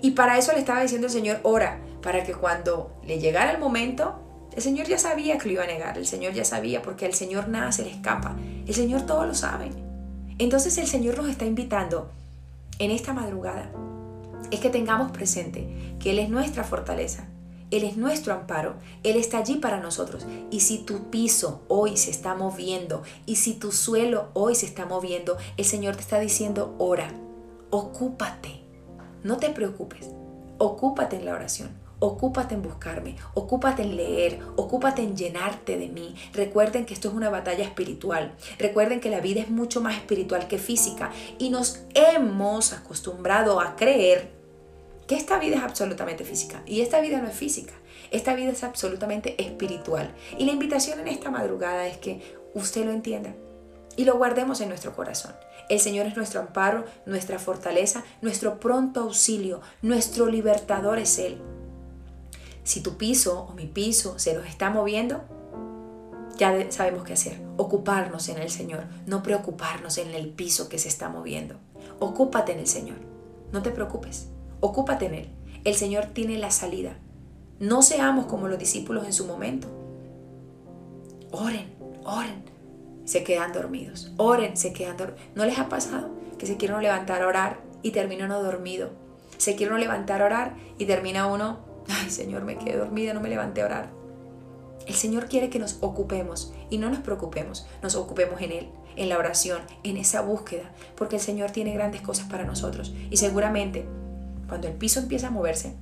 Y 0.00 0.12
para 0.12 0.38
eso 0.38 0.52
le 0.52 0.58
estaba 0.58 0.80
diciendo 0.80 1.06
el 1.06 1.12
Señor, 1.12 1.40
ora, 1.42 1.80
para 2.02 2.24
que 2.24 2.34
cuando 2.34 2.92
le 3.04 3.20
llegara 3.20 3.52
el 3.52 3.58
momento, 3.58 4.18
el 4.54 4.62
Señor 4.62 4.86
ya 4.86 4.98
sabía 4.98 5.38
que 5.38 5.46
lo 5.46 5.54
iba 5.54 5.64
a 5.64 5.66
negar, 5.66 5.96
el 5.96 6.06
Señor 6.06 6.32
ya 6.32 6.44
sabía, 6.44 6.82
porque 6.82 7.06
al 7.06 7.14
Señor 7.14 7.48
nada 7.48 7.72
se 7.72 7.84
le 7.84 7.90
escapa, 7.90 8.36
el 8.66 8.74
Señor 8.74 9.02
todo 9.02 9.24
lo 9.26 9.34
sabe. 9.34 9.70
Entonces 10.38 10.76
el 10.78 10.86
Señor 10.86 11.16
nos 11.16 11.28
está 11.28 11.44
invitando 11.44 12.10
en 12.78 12.90
esta 12.90 13.12
madrugada, 13.12 13.70
es 14.52 14.60
que 14.60 14.70
tengamos 14.70 15.10
presente 15.10 15.96
que 15.98 16.12
Él 16.12 16.20
es 16.20 16.28
nuestra 16.28 16.62
fortaleza, 16.62 17.26
él 17.72 17.84
es 17.84 17.96
nuestro 17.96 18.34
amparo, 18.34 18.74
Él 19.02 19.16
está 19.16 19.38
allí 19.38 19.56
para 19.56 19.80
nosotros. 19.80 20.26
Y 20.50 20.60
si 20.60 20.76
tu 20.76 21.08
piso 21.08 21.62
hoy 21.68 21.96
se 21.96 22.10
está 22.10 22.34
moviendo 22.34 23.02
y 23.24 23.36
si 23.36 23.54
tu 23.54 23.72
suelo 23.72 24.28
hoy 24.34 24.54
se 24.54 24.66
está 24.66 24.84
moviendo, 24.84 25.38
el 25.56 25.64
Señor 25.64 25.96
te 25.96 26.02
está 26.02 26.20
diciendo, 26.20 26.74
ora, 26.78 27.08
ocúpate, 27.70 28.60
no 29.24 29.38
te 29.38 29.48
preocupes, 29.48 30.10
ocúpate 30.58 31.16
en 31.16 31.24
la 31.24 31.32
oración, 31.32 31.70
ocúpate 31.98 32.56
en 32.56 32.62
buscarme, 32.62 33.16
ocúpate 33.32 33.80
en 33.84 33.96
leer, 33.96 34.40
ocúpate 34.56 35.02
en 35.02 35.16
llenarte 35.16 35.78
de 35.78 35.88
mí. 35.88 36.14
Recuerden 36.34 36.84
que 36.84 36.92
esto 36.92 37.08
es 37.08 37.14
una 37.14 37.30
batalla 37.30 37.64
espiritual. 37.64 38.34
Recuerden 38.58 39.00
que 39.00 39.08
la 39.08 39.20
vida 39.20 39.40
es 39.40 39.48
mucho 39.48 39.80
más 39.80 39.96
espiritual 39.96 40.46
que 40.46 40.58
física 40.58 41.10
y 41.38 41.48
nos 41.48 41.84
hemos 41.94 42.74
acostumbrado 42.74 43.60
a 43.60 43.76
creer 43.76 44.41
que 45.06 45.16
esta 45.16 45.38
vida 45.38 45.56
es 45.56 45.62
absolutamente 45.62 46.24
física 46.24 46.62
y 46.66 46.80
esta 46.80 47.00
vida 47.00 47.20
no 47.20 47.28
es 47.28 47.34
física, 47.34 47.72
esta 48.10 48.34
vida 48.34 48.50
es 48.50 48.62
absolutamente 48.64 49.42
espiritual. 49.42 50.14
Y 50.38 50.44
la 50.44 50.52
invitación 50.52 51.00
en 51.00 51.08
esta 51.08 51.30
madrugada 51.30 51.86
es 51.86 51.96
que 51.98 52.20
usted 52.54 52.84
lo 52.84 52.92
entienda 52.92 53.34
y 53.96 54.04
lo 54.04 54.16
guardemos 54.16 54.60
en 54.60 54.68
nuestro 54.68 54.94
corazón. 54.94 55.32
El 55.68 55.80
Señor 55.80 56.06
es 56.06 56.16
nuestro 56.16 56.40
amparo, 56.40 56.84
nuestra 57.06 57.38
fortaleza, 57.38 58.04
nuestro 58.20 58.60
pronto 58.60 59.00
auxilio, 59.00 59.60
nuestro 59.80 60.26
libertador 60.26 60.98
es 60.98 61.18
Él. 61.18 61.38
Si 62.64 62.80
tu 62.80 62.96
piso 62.96 63.46
o 63.50 63.54
mi 63.54 63.66
piso 63.66 64.18
se 64.18 64.34
nos 64.34 64.46
está 64.46 64.70
moviendo, 64.70 65.22
ya 66.36 66.70
sabemos 66.70 67.04
qué 67.04 67.14
hacer. 67.14 67.40
Ocuparnos 67.56 68.28
en 68.28 68.38
el 68.38 68.50
Señor, 68.50 68.84
no 69.06 69.22
preocuparnos 69.22 69.98
en 69.98 70.14
el 70.14 70.28
piso 70.28 70.68
que 70.68 70.78
se 70.78 70.88
está 70.88 71.08
moviendo. 71.08 71.56
Ocúpate 71.98 72.52
en 72.52 72.60
el 72.60 72.66
Señor. 72.66 72.98
No 73.52 73.62
te 73.62 73.70
preocupes. 73.70 74.28
Ocúpate 74.64 75.06
en 75.06 75.14
Él. 75.14 75.28
El 75.64 75.74
Señor 75.74 76.06
tiene 76.06 76.38
la 76.38 76.52
salida. 76.52 76.96
No 77.58 77.82
seamos 77.82 78.26
como 78.26 78.46
los 78.46 78.60
discípulos 78.60 79.04
en 79.04 79.12
su 79.12 79.26
momento. 79.26 79.66
Oren, 81.32 81.74
oren. 82.04 82.44
Se 83.04 83.24
quedan 83.24 83.52
dormidos. 83.52 84.12
Oren, 84.18 84.56
se 84.56 84.72
quedan 84.72 84.96
dormidos. 84.96 85.26
¿No 85.34 85.44
les 85.46 85.58
ha 85.58 85.68
pasado 85.68 86.10
que 86.38 86.46
se 86.46 86.56
quieren 86.56 86.80
levantar 86.80 87.22
a 87.22 87.26
orar 87.26 87.60
y 87.82 87.90
termina 87.90 88.26
uno 88.26 88.40
dormido? 88.40 88.90
Se 89.36 89.56
quieren 89.56 89.80
levantar 89.80 90.22
a 90.22 90.26
orar 90.26 90.54
y 90.78 90.86
termina 90.86 91.26
uno, 91.26 91.58
ay 91.88 92.08
Señor, 92.08 92.44
me 92.44 92.56
quedé 92.56 92.76
dormida, 92.76 93.14
no 93.14 93.20
me 93.20 93.30
levanté 93.30 93.62
a 93.62 93.66
orar. 93.66 93.90
El 94.86 94.94
Señor 94.94 95.26
quiere 95.26 95.50
que 95.50 95.58
nos 95.58 95.78
ocupemos 95.80 96.54
y 96.70 96.78
no 96.78 96.88
nos 96.88 97.00
preocupemos, 97.00 97.66
nos 97.82 97.96
ocupemos 97.96 98.40
en 98.42 98.52
Él, 98.52 98.68
en 98.94 99.08
la 99.08 99.18
oración, 99.18 99.62
en 99.82 99.96
esa 99.96 100.20
búsqueda, 100.20 100.70
porque 100.96 101.16
el 101.16 101.22
Señor 101.22 101.50
tiene 101.50 101.74
grandes 101.74 102.02
cosas 102.02 102.28
para 102.28 102.44
nosotros 102.44 102.94
y 103.10 103.16
seguramente 103.16 103.88
cuando 104.52 104.68
el 104.68 104.74
piso 104.74 105.00
empieza 105.00 105.28
a 105.28 105.30
moverse, 105.30 105.72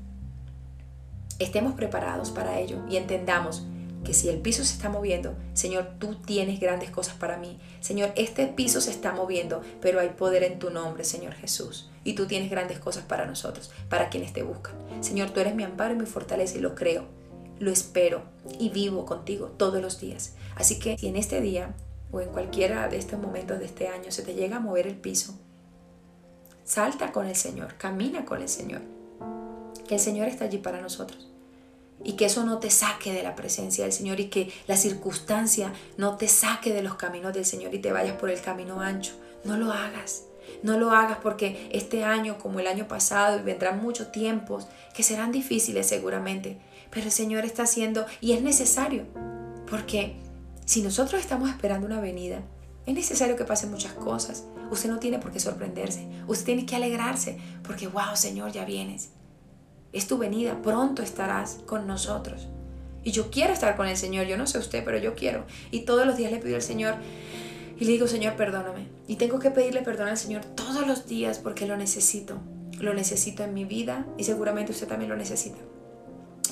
estemos 1.41 1.75
preparados 1.75 2.31
para 2.31 2.61
ello 2.61 2.77
y 2.89 2.99
entendamos 2.99 3.67
que 4.05 4.15
si 4.15 4.29
el 4.29 4.39
piso 4.39 4.65
se 4.65 4.75
está 4.75 4.89
moviendo, 4.89 5.35
Señor, 5.55 5.95
tú 5.99 6.15
tienes 6.15 6.61
grandes 6.61 6.93
cosas 6.93 7.15
para 7.15 7.37
mí. 7.37 7.59
Señor, 7.81 8.13
este 8.15 8.47
piso 8.47 8.81
se 8.81 8.93
está 8.93 9.11
moviendo, 9.11 9.61
pero 9.81 9.99
hay 9.99 10.11
poder 10.11 10.45
en 10.45 10.61
tu 10.61 10.71
nombre, 10.71 11.03
Señor 11.03 11.33
Jesús. 11.33 11.91
Y 12.05 12.13
tú 12.13 12.29
tienes 12.29 12.49
grandes 12.49 12.79
cosas 12.79 13.03
para 13.03 13.27
nosotros, 13.27 13.73
para 13.89 14.09
quienes 14.09 14.33
te 14.33 14.45
buscan. 14.45 14.77
Señor, 15.01 15.31
tú 15.31 15.41
eres 15.41 15.57
mi 15.57 15.65
amparo 15.65 15.95
y 15.95 15.99
mi 15.99 16.07
fortaleza 16.07 16.57
y 16.57 16.61
lo 16.61 16.77
creo, 16.77 17.07
lo 17.59 17.73
espero 17.73 18.23
y 18.61 18.69
vivo 18.69 19.05
contigo 19.05 19.47
todos 19.49 19.83
los 19.83 19.99
días. 19.99 20.35
Así 20.55 20.79
que 20.79 20.97
si 20.97 21.09
en 21.09 21.17
este 21.17 21.41
día 21.41 21.75
o 22.13 22.21
en 22.21 22.29
cualquiera 22.29 22.87
de 22.87 22.99
estos 22.99 23.19
momentos 23.19 23.59
de 23.59 23.65
este 23.65 23.89
año 23.89 24.13
se 24.13 24.23
te 24.23 24.35
llega 24.35 24.59
a 24.59 24.61
mover 24.61 24.87
el 24.87 24.95
piso, 24.95 25.35
Salta 26.71 27.11
con 27.11 27.27
el 27.27 27.35
Señor, 27.35 27.75
camina 27.79 28.25
con 28.25 28.41
el 28.41 28.49
Señor. 28.49 28.83
Que 29.89 29.97
el 29.97 30.01
Señor 30.01 30.29
está 30.29 30.45
allí 30.45 30.59
para 30.59 30.81
nosotros. 30.81 31.29
Y 32.05 32.13
que 32.13 32.27
eso 32.27 32.45
no 32.45 32.61
te 32.61 32.71
saque 32.71 33.13
de 33.13 33.25
la 33.25 33.35
presencia 33.35 33.83
del 33.83 33.93
Señor 33.93 34.21
y 34.21 34.29
que 34.29 34.53
la 34.69 34.77
circunstancia 34.77 35.73
no 35.97 36.17
te 36.17 36.29
saque 36.29 36.73
de 36.73 36.85
los 36.85 36.95
caminos 36.95 37.35
del 37.35 37.45
Señor 37.45 37.75
y 37.75 37.81
te 37.81 37.91
vayas 37.91 38.17
por 38.19 38.31
el 38.31 38.41
camino 38.41 38.81
ancho. 38.81 39.15
No 39.43 39.57
lo 39.57 39.73
hagas. 39.73 40.27
No 40.63 40.79
lo 40.79 40.93
hagas 40.93 41.19
porque 41.21 41.69
este 41.73 42.05
año, 42.05 42.39
como 42.39 42.61
el 42.61 42.69
año 42.69 42.87
pasado, 42.87 43.41
y 43.41 43.43
vendrán 43.43 43.83
muchos 43.83 44.13
tiempos 44.13 44.69
que 44.95 45.03
serán 45.03 45.33
difíciles 45.33 45.89
seguramente. 45.89 46.57
Pero 46.93 47.07
el 47.07 47.13
Señor 47.13 47.45
está 47.45 47.65
haciendo 47.65 48.07
y 48.21 48.31
es 48.31 48.43
necesario. 48.43 49.07
Porque 49.69 50.15
si 50.67 50.83
nosotros 50.83 51.21
estamos 51.21 51.51
esperando 51.51 51.89
una 51.89 52.01
venida, 52.01 52.45
es 52.87 52.95
necesario 52.95 53.37
que 53.37 53.45
pasen 53.45 53.71
muchas 53.71 53.93
cosas. 53.93 54.45
Usted 54.71 54.89
no 54.89 54.99
tiene 54.99 55.19
por 55.19 55.33
qué 55.33 55.41
sorprenderse. 55.41 56.07
Usted 56.27 56.47
tiene 56.47 56.67
que 56.67 56.77
alegrarse 56.77 57.39
porque, 57.63 57.87
wow, 57.87 58.15
Señor, 58.15 58.53
ya 58.53 58.65
vienes. 58.65 59.11
Es 59.93 60.07
tu 60.07 60.19
venida. 60.19 60.63
Pronto 60.63 61.03
estarás 61.03 61.59
con 61.67 61.87
nosotros. 61.87 62.49
Y 63.03 63.13
yo 63.13 63.31
quiero 63.31 63.53
estar 63.53 63.77
con 63.77 63.87
el 63.87 63.97
Señor. 63.97 64.27
Yo 64.27 64.37
no 64.37 64.47
sé 64.47 64.59
usted, 64.59 64.85
pero 64.85 64.99
yo 64.99 65.15
quiero. 65.15 65.45
Y 65.71 65.81
todos 65.81 66.07
los 66.07 66.17
días 66.17 66.33
le 66.33 66.39
pido 66.39 66.57
al 66.57 66.63
Señor 66.63 66.95
y 67.79 67.85
le 67.85 67.93
digo, 67.93 68.07
Señor, 68.07 68.37
perdóname. 68.37 68.89
Y 69.07 69.17
tengo 69.17 69.39
que 69.39 69.51
pedirle 69.51 69.83
perdón 69.83 70.09
al 70.09 70.19
Señor 70.19 70.45
todos 70.45 70.87
los 70.87 71.07
días 71.07 71.39
porque 71.39 71.67
lo 71.67 71.77
necesito. 71.77 72.39
Lo 72.79 72.95
necesito 72.95 73.45
en 73.45 73.53
mi 73.53 73.65
vida 73.65 74.07
y 74.17 74.25
seguramente 74.25 74.73
usted 74.73 74.89
también 74.89 75.11
lo 75.11 75.17
necesita 75.17 75.59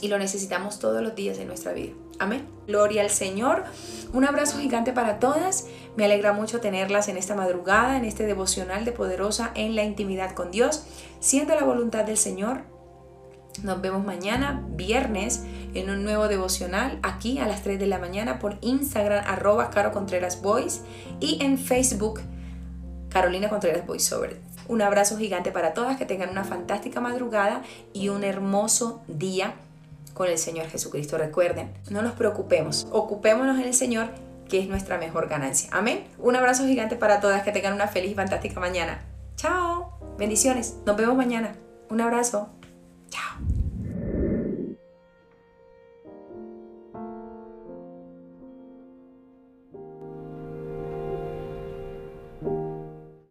y 0.01 0.09
lo 0.09 0.19
necesitamos 0.19 0.79
todos 0.79 1.03
los 1.03 1.15
días 1.15 1.39
de 1.39 1.45
nuestra 1.45 1.73
vida. 1.73 1.93
Amén. 2.19 2.47
Gloria 2.67 3.03
al 3.03 3.11
Señor. 3.11 3.65
Un 4.13 4.25
abrazo 4.25 4.59
gigante 4.59 4.93
para 4.93 5.19
todas. 5.19 5.67
Me 5.97 6.05
alegra 6.05 6.33
mucho 6.33 6.61
tenerlas 6.61 7.09
en 7.09 7.17
esta 7.17 7.35
madrugada, 7.35 7.97
en 7.97 8.05
este 8.05 8.27
devocional 8.27 8.85
de 8.85 8.93
poderosa 8.93 9.51
en 9.55 9.77
la 9.77 9.85
intimidad 9.85 10.33
con 10.33 10.51
Dios, 10.51 10.85
siendo 11.21 11.55
la 11.55 11.65
voluntad 11.65 12.05
del 12.05 12.17
Señor. 12.17 12.63
Nos 13.63 13.81
vemos 13.81 14.05
mañana, 14.05 14.65
viernes, 14.71 15.43
en 15.75 15.91
un 15.91 16.05
nuevo 16.05 16.29
devocional 16.29 16.99
aquí 17.03 17.39
a 17.39 17.47
las 17.47 17.63
3 17.63 17.79
de 17.79 17.87
la 17.87 17.99
mañana 17.99 18.39
por 18.39 18.57
Instagram 18.61 19.25
arroba 19.27 19.71
Caro 19.71 19.93
Contreras 19.93 20.41
Boys 20.43 20.83
y 21.21 21.43
en 21.43 21.59
Facebook 21.59 22.21
Carolina 23.09 23.49
Contreras 23.49 23.87
VoiceOver. 23.87 24.41
Un 24.69 24.83
abrazo 24.83 25.17
gigante 25.17 25.51
para 25.51 25.73
todas, 25.73 25.97
que 25.97 26.05
tengan 26.05 26.29
una 26.29 26.45
fantástica 26.45 27.01
madrugada 27.01 27.63
y 27.93 28.11
un 28.11 28.23
hermoso 28.23 29.03
día 29.09 29.55
con 30.18 30.28
el 30.28 30.37
Señor 30.37 30.66
Jesucristo. 30.66 31.16
Recuerden, 31.16 31.72
no 31.88 32.02
nos 32.02 32.12
preocupemos, 32.12 32.88
ocupémonos 32.90 33.59
en 33.59 33.64
el 33.64 33.74
Señor, 33.74 34.09
que 34.48 34.59
es 34.59 34.68
nuestra 34.68 34.98
mejor 34.98 35.28
ganancia. 35.28 35.70
Amén. 35.72 36.04
Un 36.18 36.37
abrazo 36.37 36.66
gigante 36.66 36.96
para 36.96 37.20
todas, 37.20 37.42
que 37.42 37.52
tengan 37.52 37.72
una 37.72 37.87
feliz 37.87 38.11
y 38.11 38.14
fantástica 38.14 38.61
mañana. 38.61 39.00
Chao. 39.37 39.98
Bendiciones. 40.18 40.78
Nos 40.85 40.96
vemos 40.96 41.16
mañana. 41.16 41.54
Un 41.88 42.00
abrazo. 42.00 42.50
Chao. 43.09 43.67